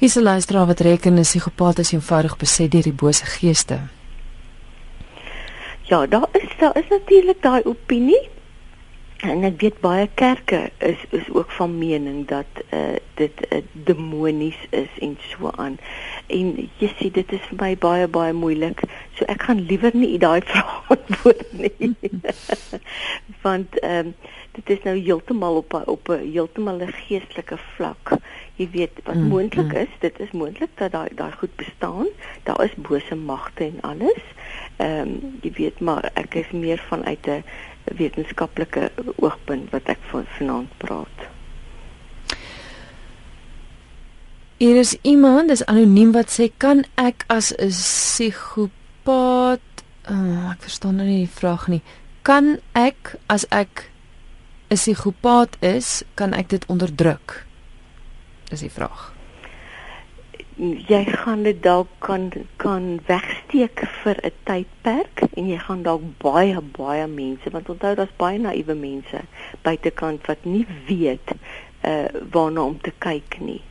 Is 0.00 0.16
'n 0.16 0.22
luisteraar 0.22 0.66
wat 0.66 0.80
reken 0.80 1.18
'n 1.18 1.22
psigopaat 1.22 1.78
is 1.78 1.92
eenvoudig 1.92 2.36
beset 2.36 2.70
deur 2.70 2.82
die 2.82 2.92
bose 2.92 3.24
geeste. 3.24 3.78
Ja, 5.82 6.06
daar 6.06 6.28
is 6.32 6.48
daar 6.58 6.76
is 6.76 6.88
natuurlik 6.88 7.42
daai 7.42 7.62
opinie. 7.64 8.28
En 9.20 9.44
ek 9.44 9.58
weet 9.60 9.80
baie 9.84 10.08
kerke 10.16 10.70
is 10.78 11.00
is 11.10 11.28
ook 11.28 11.50
van 11.50 11.78
mening 11.78 12.26
dat 12.28 12.46
uh, 12.72 12.96
dit 13.14 13.32
uh, 13.52 13.58
demonies 13.72 14.56
is 14.70 14.88
en 15.00 15.18
so 15.28 15.50
aan. 15.56 15.76
En 16.26 16.54
jy 16.80 16.88
sien 16.96 17.12
dit 17.12 17.32
is 17.36 17.44
vir 17.50 17.58
my 17.60 17.74
baie 17.76 18.08
baie 18.08 18.32
moeilik. 18.32 18.80
So 19.18 19.28
ek 19.28 19.44
gaan 19.48 19.60
liewer 19.68 19.92
nie 19.92 20.16
daai 20.18 20.40
vraag 20.50 20.92
antwoord 20.96 21.52
nie. 21.52 21.92
Want 23.46 23.78
ehm 23.84 24.12
um, 24.12 24.14
dit 24.50 24.70
is 24.74 24.80
nou 24.82 24.96
heeltemal 24.96 25.60
op 25.60 25.74
op 25.86 26.08
'n 26.08 26.24
heeltemal 26.32 26.80
'n 26.80 26.92
geestelike 26.92 27.58
vlak. 27.76 28.16
Jy 28.56 28.68
weet 28.72 29.04
wat 29.04 29.14
mm, 29.14 29.28
moontlik 29.28 29.72
mm. 29.72 29.84
is, 29.84 29.92
dit 30.00 30.20
is 30.20 30.30
moontlik 30.30 30.72
dat 30.74 30.92
daai 30.92 31.08
daai 31.14 31.32
goed 31.32 31.54
bestaan. 31.56 32.08
Daar 32.42 32.64
is 32.64 32.74
bose 32.76 33.14
magte 33.14 33.64
en 33.64 33.80
alles. 33.80 34.24
Ehm 34.76 35.00
um, 35.00 35.38
jy 35.42 35.52
weet 35.52 35.80
maar 35.80 36.10
ek 36.14 36.34
is 36.34 36.50
meer 36.50 36.80
vanuit 36.88 37.26
'n 37.26 37.44
wetenskaplike 37.84 38.90
oogpunt 39.16 39.70
wat 39.74 39.88
ek 39.92 39.98
van 40.10 40.26
vanaand 40.36 40.72
praat. 40.78 41.28
Hier 44.60 44.76
is 44.76 44.96
iemand, 45.02 45.48
dis 45.48 45.64
anoniem 45.64 46.12
wat 46.12 46.28
sê 46.32 46.50
kan 46.60 46.84
ek 47.00 47.24
as 47.32 47.52
'n 47.56 47.68
psigopaat, 47.72 49.60
uh, 50.10 50.50
ek 50.52 50.62
verstaan 50.62 50.96
nou 50.96 51.06
nie 51.06 51.24
die 51.24 51.36
vraag 51.40 51.68
nie. 51.68 51.82
Kan 52.22 52.58
ek 52.74 53.16
as 53.26 53.46
ek 53.50 53.90
'n 54.70 54.76
psigopaat 54.76 55.56
is, 55.60 56.04
kan 56.14 56.34
ek 56.34 56.48
dit 56.48 56.66
onderdruk? 56.66 57.46
Dis 58.50 58.60
die 58.60 58.70
vraag 58.70 59.09
jy 60.60 61.04
gaan 61.04 61.42
dit 61.42 61.62
dalk 61.62 61.88
kan 62.04 62.28
kan 62.60 63.00
wegsteek 63.06 63.84
vir 64.02 64.16
'n 64.24 64.32
tydperk 64.44 65.22
en 65.36 65.48
jy 65.48 65.58
gaan 65.58 65.82
dalk 65.82 66.02
baie 66.18 66.60
baie 66.60 67.06
mense 67.06 67.50
want 67.50 67.68
onthou 67.68 67.94
daar's 67.94 68.16
baie 68.16 68.38
naïewe 68.38 68.74
mense 68.74 69.22
buitekant 69.62 70.26
wat 70.26 70.44
nie 70.44 70.66
weet 70.86 71.32
uh 71.84 72.08
waarna 72.32 72.64
om 72.64 72.78
te 72.80 72.92
kyk 72.98 73.40
nie 73.40 73.62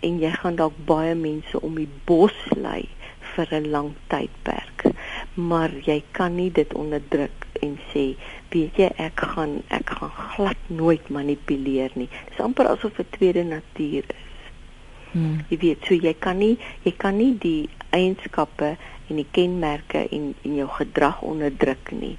en 0.00 0.20
jy 0.20 0.30
gaan 0.30 0.56
dalk 0.56 0.78
baie 0.86 1.14
mense 1.14 1.60
om 1.60 1.74
die 1.74 1.90
bos 2.04 2.38
lei 2.54 2.88
vir 3.34 3.48
'n 3.50 3.70
lang 3.70 3.90
tydperk 4.08 4.94
maar 5.34 5.70
jy 5.84 6.02
kan 6.10 6.34
nie 6.34 6.50
dit 6.50 6.74
onderdruk 6.74 7.46
en 7.62 7.78
sê, 7.90 8.04
weet 8.52 8.78
jy, 8.80 8.88
ek 8.96 9.20
gaan 9.34 9.60
ek 9.74 9.90
gaan 9.98 10.14
glad 10.34 10.70
nooit 10.70 11.10
manipuleer 11.14 11.90
nie. 11.94 12.08
Dis 12.30 12.40
amper 12.42 12.70
asof 12.70 12.96
dit 12.96 13.12
tweede 13.18 13.44
natuur 13.44 14.04
is. 14.06 14.27
Hmm. 15.12 15.44
Jy 15.48 15.58
weet, 15.58 15.84
so 15.86 15.94
jy 15.94 16.14
kan 16.18 16.38
nie 16.38 16.56
jy 16.84 16.92
kan 16.96 17.16
nie 17.16 17.34
die 17.38 17.68
eienskappe 17.90 18.76
en 19.08 19.16
die 19.16 19.26
kenmerke 19.32 20.04
en 20.08 20.34
en 20.44 20.56
jou 20.60 20.68
gedrag 20.78 21.22
onderdruk 21.22 21.92
nie. 21.92 22.16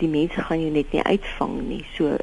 Die 0.00 0.08
mense 0.08 0.42
gaan 0.42 0.60
jou 0.60 0.70
net 0.72 0.92
nie 0.92 1.04
uitvang 1.04 1.60
nie. 1.68 1.84
So 1.96 2.16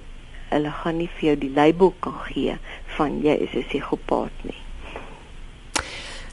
hulle 0.49 0.71
gaan 0.81 0.97
nie 0.97 1.09
vir 1.17 1.29
jou 1.29 1.35
die 1.43 1.53
label 1.53 1.93
kan 2.01 2.17
gee 2.29 2.57
van 2.97 3.21
jy 3.21 3.37
is 3.45 3.53
'n 3.53 3.63
psigopaat 3.69 4.43
nie. 4.43 4.61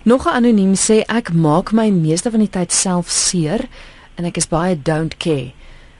Nog 0.02 0.26
'n 0.26 0.36
anoniem 0.38 0.74
sê 0.74 1.02
ek 1.06 1.32
maak 1.32 1.72
my 1.72 1.90
meeste 1.90 2.30
van 2.30 2.40
die 2.40 2.50
tyd 2.50 2.72
self 2.72 3.10
seer 3.10 3.68
en 4.14 4.24
ek 4.24 4.36
is 4.36 4.48
baie 4.48 4.82
don't 4.82 5.16
care. 5.16 5.52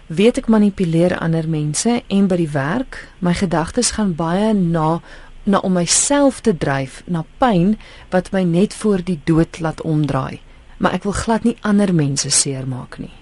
Weet 0.06 0.38
ek 0.38 0.46
manipuleer 0.46 1.18
ander 1.18 1.48
mense 1.48 2.02
en 2.06 2.26
by 2.26 2.36
die 2.36 2.50
werk, 2.50 3.08
my 3.18 3.34
gedagtes 3.34 3.90
gaan 3.90 4.14
baie 4.14 4.52
na 4.54 5.00
na 5.46 5.58
om 5.62 5.76
myself 5.78 6.40
te 6.40 6.56
dryf 6.56 7.02
na 7.06 7.24
pyn 7.38 7.76
wat 8.10 8.32
my 8.34 8.42
net 8.42 8.74
voor 8.74 9.04
die 9.04 9.20
dood 9.24 9.60
laat 9.60 9.80
omdraai. 9.82 10.40
Maar 10.76 10.98
ek 10.98 11.06
wil 11.08 11.16
glad 11.16 11.46
nie 11.46 11.56
ander 11.60 11.94
mense 11.94 12.30
seermaak 12.30 12.98
nie. 12.98 13.14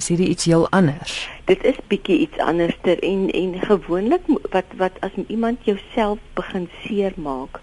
Is 0.00 0.08
hierdie 0.08 0.28
iets 0.32 0.44
heel 0.48 0.64
anders? 0.72 1.28
Dit 1.44 1.64
is 1.68 1.76
bietjie 1.88 2.18
iets 2.24 2.38
anderster 2.40 2.98
en 3.04 3.28
en 3.30 3.54
gewoonlik 3.60 4.24
wat 4.54 4.72
wat 4.80 4.96
as 5.06 5.14
iemand 5.26 5.64
jouself 5.68 6.18
begin 6.34 6.68
seermaak, 6.84 7.60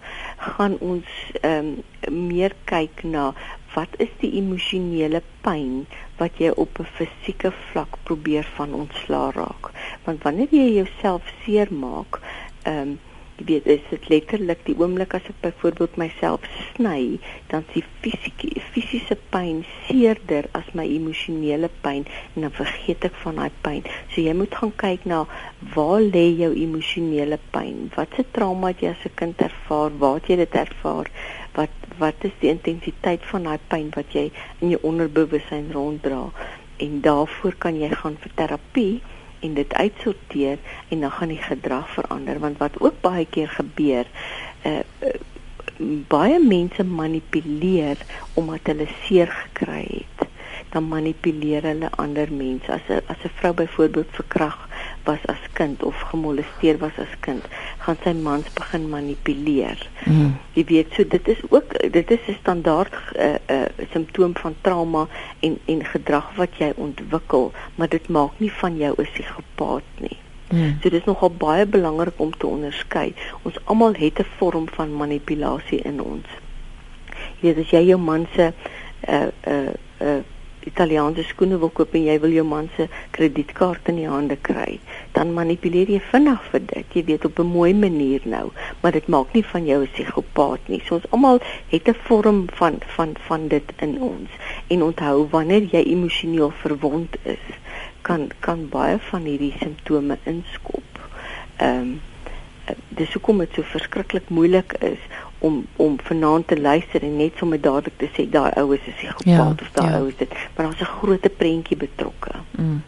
gaan 0.54 0.78
ons 0.78 1.06
ehm 1.40 1.74
um, 2.08 2.28
meer 2.30 2.54
kyk 2.70 3.02
na 3.02 3.32
wat 3.74 3.98
is 3.98 4.12
die 4.22 4.32
emosionele 4.38 5.22
pyn 5.44 5.84
wat 6.22 6.38
jy 6.38 6.54
op 6.54 6.78
'n 6.78 6.88
fisieke 6.96 7.52
vlak 7.70 7.98
probeer 8.02 8.46
van 8.56 8.74
ontslaa 8.74 9.30
raak. 9.30 9.70
Want 10.04 10.22
wanneer 10.22 10.48
jy 10.50 10.68
jouself 10.80 11.22
seermaak, 11.44 12.20
ehm 12.62 12.88
um, 12.88 12.98
jy 13.40 13.46
weet 13.48 13.66
is 13.72 13.84
dit 13.90 14.08
letterlik 14.12 14.60
die 14.66 14.76
oomblik 14.76 15.14
as 15.16 15.28
ek 15.32 15.38
byvoorbeeld 15.44 15.96
myself 16.00 16.44
sny 16.70 17.18
dan 17.48 17.64
sien 17.72 17.86
fisiese 18.04 18.64
fisiese 18.74 19.16
pyn 19.32 19.62
seerder 19.86 20.48
as 20.58 20.68
my 20.76 20.84
emosionele 20.84 21.70
pyn 21.84 22.04
en 22.34 22.46
dan 22.46 22.54
vergeet 22.54 23.06
ek 23.08 23.16
van 23.24 23.40
daai 23.40 23.56
pyn. 23.64 23.84
So 24.12 24.20
jy 24.20 24.34
moet 24.36 24.54
gaan 24.60 24.74
kyk 24.82 25.06
na 25.08 25.24
waar 25.74 26.04
lê 26.04 26.26
jou 26.42 26.50
emosionele 26.52 27.40
pyn? 27.54 27.88
Wat 27.96 28.12
se 28.16 28.26
trauma 28.36 28.72
het 28.72 28.84
jy 28.84 28.92
as 28.94 29.04
'n 29.08 29.16
kind 29.16 29.42
ervaar? 29.48 29.90
Waar 29.98 30.20
het 30.20 30.28
jy 30.28 30.36
dit 30.36 30.54
ervaar? 30.54 31.10
Wat 31.56 31.74
wat 31.98 32.24
is 32.24 32.36
die 32.40 32.50
intensiteit 32.50 33.24
van 33.32 33.42
daai 33.44 33.60
pyn 33.68 33.90
wat 33.96 34.12
jy 34.12 34.30
in 34.60 34.70
jou 34.70 34.80
onderbewussyn 34.82 35.72
ronddra? 35.72 36.30
En 36.76 37.00
daarvoor 37.00 37.54
kan 37.58 37.76
jy 37.76 37.90
gaan 37.90 38.16
vir 38.20 38.32
terapie 38.34 39.02
en 39.40 39.54
dit 39.54 39.74
uitsorteer 39.74 40.58
en 40.88 41.00
dan 41.00 41.10
gaan 41.10 41.28
die 41.28 41.42
gedrag 41.42 41.90
verander. 41.90 42.38
Want 42.38 42.58
wat 42.58 42.80
ook 42.80 43.00
baie 43.00 43.26
keer 43.26 43.48
gebeur 43.48 44.06
uh, 44.64 44.78
uh 45.02 45.18
baie 46.08 46.36
mense 46.44 46.84
manipuleer 46.84 47.96
omdat 48.34 48.60
hulle 48.68 48.86
seer 49.04 49.30
gekry 49.32 49.86
het. 49.88 50.28
Dan 50.68 50.88
manipuleer 50.88 51.62
hulle 51.62 51.88
ander 51.96 52.32
mense. 52.32 52.72
As 52.72 52.88
'n 52.88 53.00
as 53.06 53.24
'n 53.24 53.32
vrou 53.38 53.54
byvoorbeeld 53.54 54.10
verkragt 54.10 54.69
was 55.04 55.18
as 55.26 55.42
kind 55.52 55.82
of 55.82 55.94
gemolesteer 56.10 56.78
was 56.78 56.96
as 56.98 57.12
kind, 57.20 57.44
gaan 57.84 57.98
sy 58.04 58.12
mans 58.12 58.48
begin 58.54 58.88
manipuleer. 58.90 59.80
Mm. 60.04 60.34
Jy 60.54 60.64
weet, 60.64 60.94
so 60.96 61.04
dit 61.04 61.28
is 61.28 61.42
ook 61.48 61.76
dit 61.92 62.10
is 62.10 62.26
'n 62.28 62.36
standaard 62.40 62.94
uh, 63.16 63.34
uh, 63.50 63.68
simptoom 63.92 64.36
van 64.36 64.54
trauma 64.60 65.06
en 65.40 65.58
en 65.64 65.84
gedrag 65.84 66.34
wat 66.36 66.56
jy 66.58 66.72
ontwikkel, 66.76 67.52
maar 67.74 67.88
dit 67.88 68.08
maak 68.08 68.32
nie 68.38 68.52
van 68.52 68.76
jou 68.76 68.94
'n 68.96 69.08
psigopaat 69.12 69.88
nie. 69.98 70.18
Mm. 70.50 70.76
So 70.82 70.88
dit 70.90 71.00
is 71.00 71.04
nogal 71.04 71.30
baie 71.30 71.66
belangrik 71.66 72.14
om 72.16 72.36
te 72.36 72.46
onderskei. 72.46 73.14
Ons 73.42 73.58
almal 73.64 73.94
het 73.94 74.18
'n 74.18 74.26
vorm 74.36 74.68
van 74.68 74.96
manipulasie 74.96 75.78
in 75.78 76.02
ons. 76.02 76.26
Jy 77.40 77.54
weet 77.54 77.64
as 77.64 77.70
jy 77.70 77.82
jou 77.86 78.00
man 78.00 78.26
se 78.34 78.52
uh 79.08 79.28
uh 79.46 79.72
uh 80.00 80.22
Italiaanse 80.68 81.22
skoene 81.24 81.56
wil 81.60 81.70
koop 81.72 81.94
en 81.96 82.04
jy 82.04 82.16
wil 82.20 82.34
jou 82.36 82.44
man 82.44 82.68
se 82.76 82.86
kredietkaart 83.16 83.88
in 83.92 84.00
die 84.00 84.08
hande 84.08 84.36
kry, 84.48 84.78
dan 85.16 85.32
manipuleer 85.36 85.88
jy 85.94 86.00
vinnig 86.10 86.42
vir 86.52 86.64
dit. 86.72 86.96
Jy 86.96 87.04
weet 87.08 87.24
op 87.24 87.40
'n 87.40 87.52
mooi 87.52 87.72
manier 87.74 88.20
nou, 88.24 88.50
maar 88.82 88.92
dit 88.92 89.08
maak 89.08 89.32
nie 89.32 89.44
van 89.52 89.64
jou 89.64 89.80
'n 89.82 89.90
psigopaat 89.92 90.68
nie. 90.68 90.82
So 90.84 90.94
ons 90.94 91.10
almal 91.10 91.40
het 91.68 91.88
'n 91.88 91.94
vorm 91.94 92.46
van 92.60 92.78
van 92.96 93.16
van 93.28 93.48
dit 93.48 93.72
in 93.78 94.00
ons. 94.00 94.30
En 94.68 94.82
onthou 94.82 95.28
wanneer 95.30 95.62
jy 95.62 95.82
emosioneel 95.82 96.50
verwond 96.50 97.16
is, 97.22 97.44
kan 98.02 98.30
kan 98.40 98.68
baie 98.68 98.98
van 98.98 99.22
hierdie 99.22 99.54
simptome 99.58 100.18
inskop. 100.24 100.88
Ehm 101.56 101.80
um, 101.80 102.00
dis 102.88 103.12
hoekom 103.12 103.38
dit 103.38 103.54
so 103.54 103.62
verskriklik 103.62 104.28
moeilik 104.28 104.72
is 104.72 104.98
om 105.40 105.66
om 105.76 105.96
vanaand 106.02 106.46
te 106.46 106.60
luister 106.60 107.02
en 107.02 107.16
net 107.16 107.32
sommer 107.40 107.60
dadelik 107.60 107.96
te 107.98 108.08
sê 108.16 108.28
daai 108.30 108.52
oues 108.60 108.86
is 108.86 109.00
die 109.00 109.08
gepaard 109.08 109.60
ja, 109.60 109.66
of 109.66 109.72
daai 109.72 109.90
ja. 109.90 109.98
oues 109.98 110.16
dit 110.16 110.32
maar 110.56 110.66
daar's 110.66 110.80
'n 110.80 110.94
groot 111.00 111.36
prentjie 111.36 111.76
betrokke. 111.76 112.32
Mm. 112.50 112.82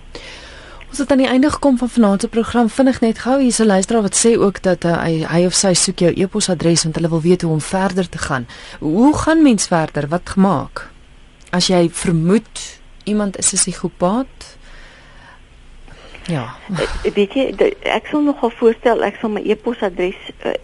Ons 0.92 0.98
het 0.98 1.10
aan 1.10 1.22
die 1.24 1.26
einde 1.26 1.50
gekom 1.50 1.78
van 1.78 1.88
vanaand 1.88 2.20
se 2.20 2.28
program 2.28 2.68
vinnig 2.68 3.00
net 3.00 3.18
gou 3.18 3.40
hier 3.40 3.52
se 3.52 3.66
luisteraar 3.66 4.02
wat 4.02 4.16
sê 4.26 4.36
ook 4.38 4.62
dat 4.62 4.84
uh, 4.84 5.02
hy 5.02 5.24
hy 5.24 5.46
of 5.46 5.54
sy 5.54 5.72
soek 5.72 5.98
jou 5.98 6.12
e-posadres 6.12 6.82
want 6.82 6.94
hulle 6.94 7.08
wil 7.08 7.20
weet 7.20 7.42
hoe 7.42 7.52
om 7.52 7.60
verder 7.60 8.08
te 8.08 8.18
gaan. 8.18 8.46
Hoe 8.80 9.16
gaan 9.16 9.42
mens 9.42 9.66
verder? 9.66 10.08
Wat 10.08 10.28
gemaak? 10.36 10.90
As 11.50 11.66
jy 11.66 11.88
vermoed 11.90 12.80
iemand 13.04 13.38
is 13.38 13.52
'n 13.52 13.56
psigopaat, 13.56 14.56
Ja. 16.30 16.54
Uh, 16.70 16.86
weet 17.14 17.34
jy, 17.34 17.44
ek 17.82 18.06
sal 18.06 18.22
nogal 18.22 18.52
voorstel 18.54 19.02
ek 19.02 19.16
sal 19.18 19.32
my 19.34 19.42
e-posadres 19.42 20.18
uh, 20.46 20.54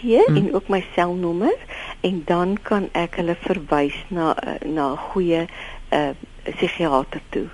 gee 0.00 0.22
mm. 0.26 0.38
en 0.40 0.48
ook 0.54 0.70
my 0.72 0.80
selnommer 0.94 1.54
en 2.06 2.22
dan 2.26 2.56
kan 2.66 2.88
ek 2.98 3.20
hulle 3.20 3.36
verwys 3.44 3.98
na 4.10 4.34
uh, 4.34 4.56
na 4.66 4.92
'n 4.94 5.04
goeie 5.12 5.46
uh, 5.94 6.10
psigiater 6.42 7.22
toe 7.30 7.46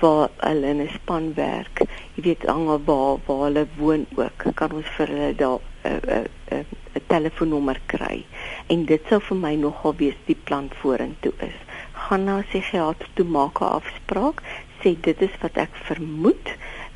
waar 0.00 0.28
hulle 0.36 0.66
in 0.66 0.82
'n 0.82 0.90
span 0.94 1.34
werk. 1.34 1.82
Jy 2.14 2.22
weet 2.22 2.46
hang 2.46 2.66
waar 2.66 3.18
waar 3.26 3.42
hulle 3.46 3.66
woon 3.76 4.06
ook. 4.14 4.54
Kan 4.54 4.72
ons 4.72 4.90
vir 4.96 5.06
hulle 5.06 5.34
daar 5.34 5.58
'n 5.58 5.90
uh, 5.90 6.18
'n 6.18 6.26
uh, 6.52 6.58
uh, 6.58 7.02
telefoonnommer 7.06 7.80
kry. 7.86 8.24
En 8.66 8.84
dit 8.84 9.02
sou 9.08 9.20
vir 9.20 9.36
my 9.36 9.54
nogal 9.54 9.94
wees 9.96 10.18
die 10.26 10.38
plan 10.44 10.70
vorentoe 10.80 11.32
is. 11.38 11.58
Gaan 11.92 12.24
na 12.24 12.38
'n 12.38 12.44
psigiater 12.50 13.08
toe 13.14 13.24
maak 13.26 13.60
'n 13.60 13.64
afspraak, 13.64 14.42
sê 14.82 14.94
dit 15.00 15.22
is 15.22 15.34
wat 15.40 15.56
ek 15.56 15.70
vermoed 15.72 16.48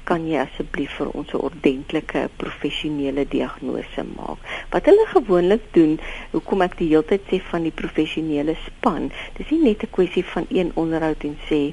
kan 0.04 0.26
jy 0.26 0.38
asseblief 0.42 0.96
vir 0.98 1.10
ons 1.18 1.32
'n 1.32 1.44
ordentlike 1.48 2.28
professionele 2.36 3.24
diagnose 3.28 4.02
maak. 4.16 4.38
Wat 4.70 4.86
hulle 4.86 5.06
gewoonlik 5.06 5.64
doen, 5.72 5.98
hoekom 6.32 6.62
ek 6.62 6.76
die 6.78 6.88
hele 6.88 7.04
tyd 7.04 7.22
sê 7.30 7.40
van 7.52 7.62
die 7.62 7.78
professionele 7.82 8.56
span, 8.66 9.10
dis 9.38 9.50
nie 9.50 9.62
net 9.62 9.82
'n 9.82 9.94
kwessie 9.96 10.24
van 10.24 10.46
een 10.50 10.72
onderhoud 10.74 11.24
en 11.24 11.36
sê 11.48 11.72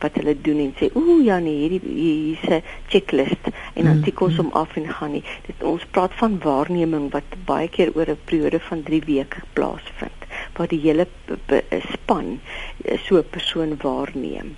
wat 0.00 0.14
hulle 0.14 0.34
doen 0.46 0.60
en 0.62 0.74
sê 0.78 0.90
ooh 0.94 1.24
ja 1.24 1.38
nee 1.38 1.56
hierdie 1.62 1.80
hier's 1.82 2.44
'n 2.48 2.62
checklist 2.88 3.50
en 3.74 3.84
dan 3.84 4.02
tik 4.02 4.20
ons 4.20 4.36
hom 4.36 4.50
af 4.52 4.76
en 4.76 4.88
gaan 4.88 5.12
nie. 5.12 5.24
Dit 5.46 5.62
ons 5.62 5.84
praat 5.90 6.14
van 6.14 6.38
waarneming 6.38 7.10
wat 7.10 7.28
baie 7.44 7.68
keer 7.68 7.90
oor 7.94 8.10
'n 8.10 8.24
periode 8.24 8.60
van 8.60 8.82
3 8.82 9.02
weke 9.06 9.40
plaasvind 9.52 10.18
waar 10.56 10.68
die 10.68 10.80
hele 10.80 11.06
span 11.92 12.40
so 13.06 13.18
'n 13.18 13.30
persoon 13.30 13.76
waarneem. 13.82 14.56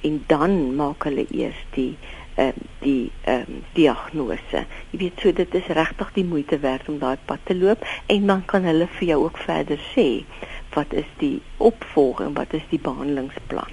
En 0.00 0.24
dan 0.26 0.74
maak 0.76 1.04
hulle 1.04 1.26
eers 1.30 1.60
die 1.70 1.96
ehm 2.34 2.48
uh, 2.48 2.52
die 2.80 3.12
ehm 3.24 3.44
um, 3.48 3.64
diagnose. 3.72 4.64
Jy 4.90 4.98
weet 4.98 5.20
so 5.22 5.32
dit 5.32 5.54
is 5.54 5.66
regtig 5.66 6.12
die 6.12 6.24
moeite 6.24 6.58
werd 6.58 6.88
om 6.88 6.98
daai 6.98 7.16
pad 7.24 7.38
te 7.44 7.56
loop 7.56 7.84
en 8.06 8.26
dan 8.26 8.44
kan 8.44 8.64
hulle 8.64 8.88
vir 8.98 9.08
jou 9.08 9.24
ook 9.24 9.38
verder 9.38 9.78
sê 9.94 10.24
wat 10.74 10.92
is 10.92 11.08
die 11.20 11.42
opvolging, 11.56 12.36
wat 12.36 12.52
is 12.56 12.62
die 12.70 12.80
behandelingsplan. 12.80 13.72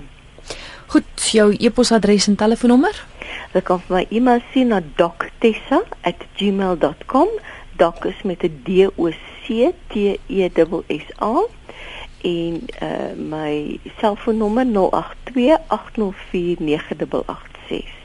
Goed, 0.89 1.31
jou 1.31 1.55
e-posadres 1.59 2.27
en 2.27 2.35
telefoonnommer? 2.35 3.05
Jy 3.53 3.61
kan 3.61 3.81
my 3.93 4.07
e-mail 4.09 4.41
sien 4.53 4.67
na 4.73 4.81
doctessa@gmail.com. 4.97 7.27
Doc 7.77 8.05
is 8.05 8.21
met 8.23 8.43
'n 8.43 8.61
D 8.65 8.69
O 8.95 9.09
C 9.43 9.71
T 9.87 10.19
E 10.27 10.49
S 10.49 10.83
S 10.87 11.05
A 11.21 11.45
en 12.21 12.61
uh, 12.83 13.11
my 13.15 13.79
selfoonnommer 13.99 14.65
082 14.65 15.57
804 15.67 16.55
9886. 16.59 17.98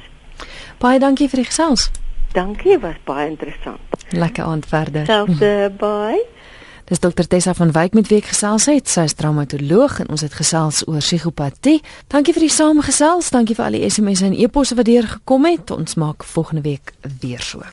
Baie 0.78 0.98
dankie 1.02 1.28
vir 1.28 1.44
die 1.44 1.48
gesels. 1.50 1.90
Dankie, 2.34 2.78
was 2.82 2.98
baie 3.06 3.28
interessant. 3.30 3.80
Lekker 4.10 4.44
aand 4.44 4.66
verder. 4.66 5.06
Selfde, 5.06 5.72
bye. 5.78 6.22
Dis 6.84 7.00
dokter 7.00 7.24
Tessa 7.24 7.54
van 7.56 7.70
Wyk 7.72 7.94
met 7.96 8.10
wie 8.12 8.18
ek 8.20 8.26
gesels 8.34 8.66
het. 8.68 8.90
Sy 8.92 9.06
is 9.08 9.16
traumatoloog 9.16 10.02
en 10.04 10.10
ons 10.12 10.20
het 10.26 10.34
gesels 10.36 10.82
oor 10.84 11.00
psigopatie. 11.00 11.78
Dankie 12.12 12.34
vir 12.36 12.44
die 12.44 12.52
samegesels. 12.52 13.32
Dankie 13.32 13.56
vir 13.56 13.70
al 13.70 13.78
die 13.78 13.88
SMS'e 13.88 14.28
en 14.28 14.36
e-posse 14.36 14.76
wat 14.76 14.90
deur 14.90 15.08
gekom 15.16 15.48
het. 15.48 15.72
Ons 15.72 15.96
maak 15.96 16.28
volgende 16.28 16.66
week 16.66 16.92
weer 17.22 17.40
so. 17.40 17.64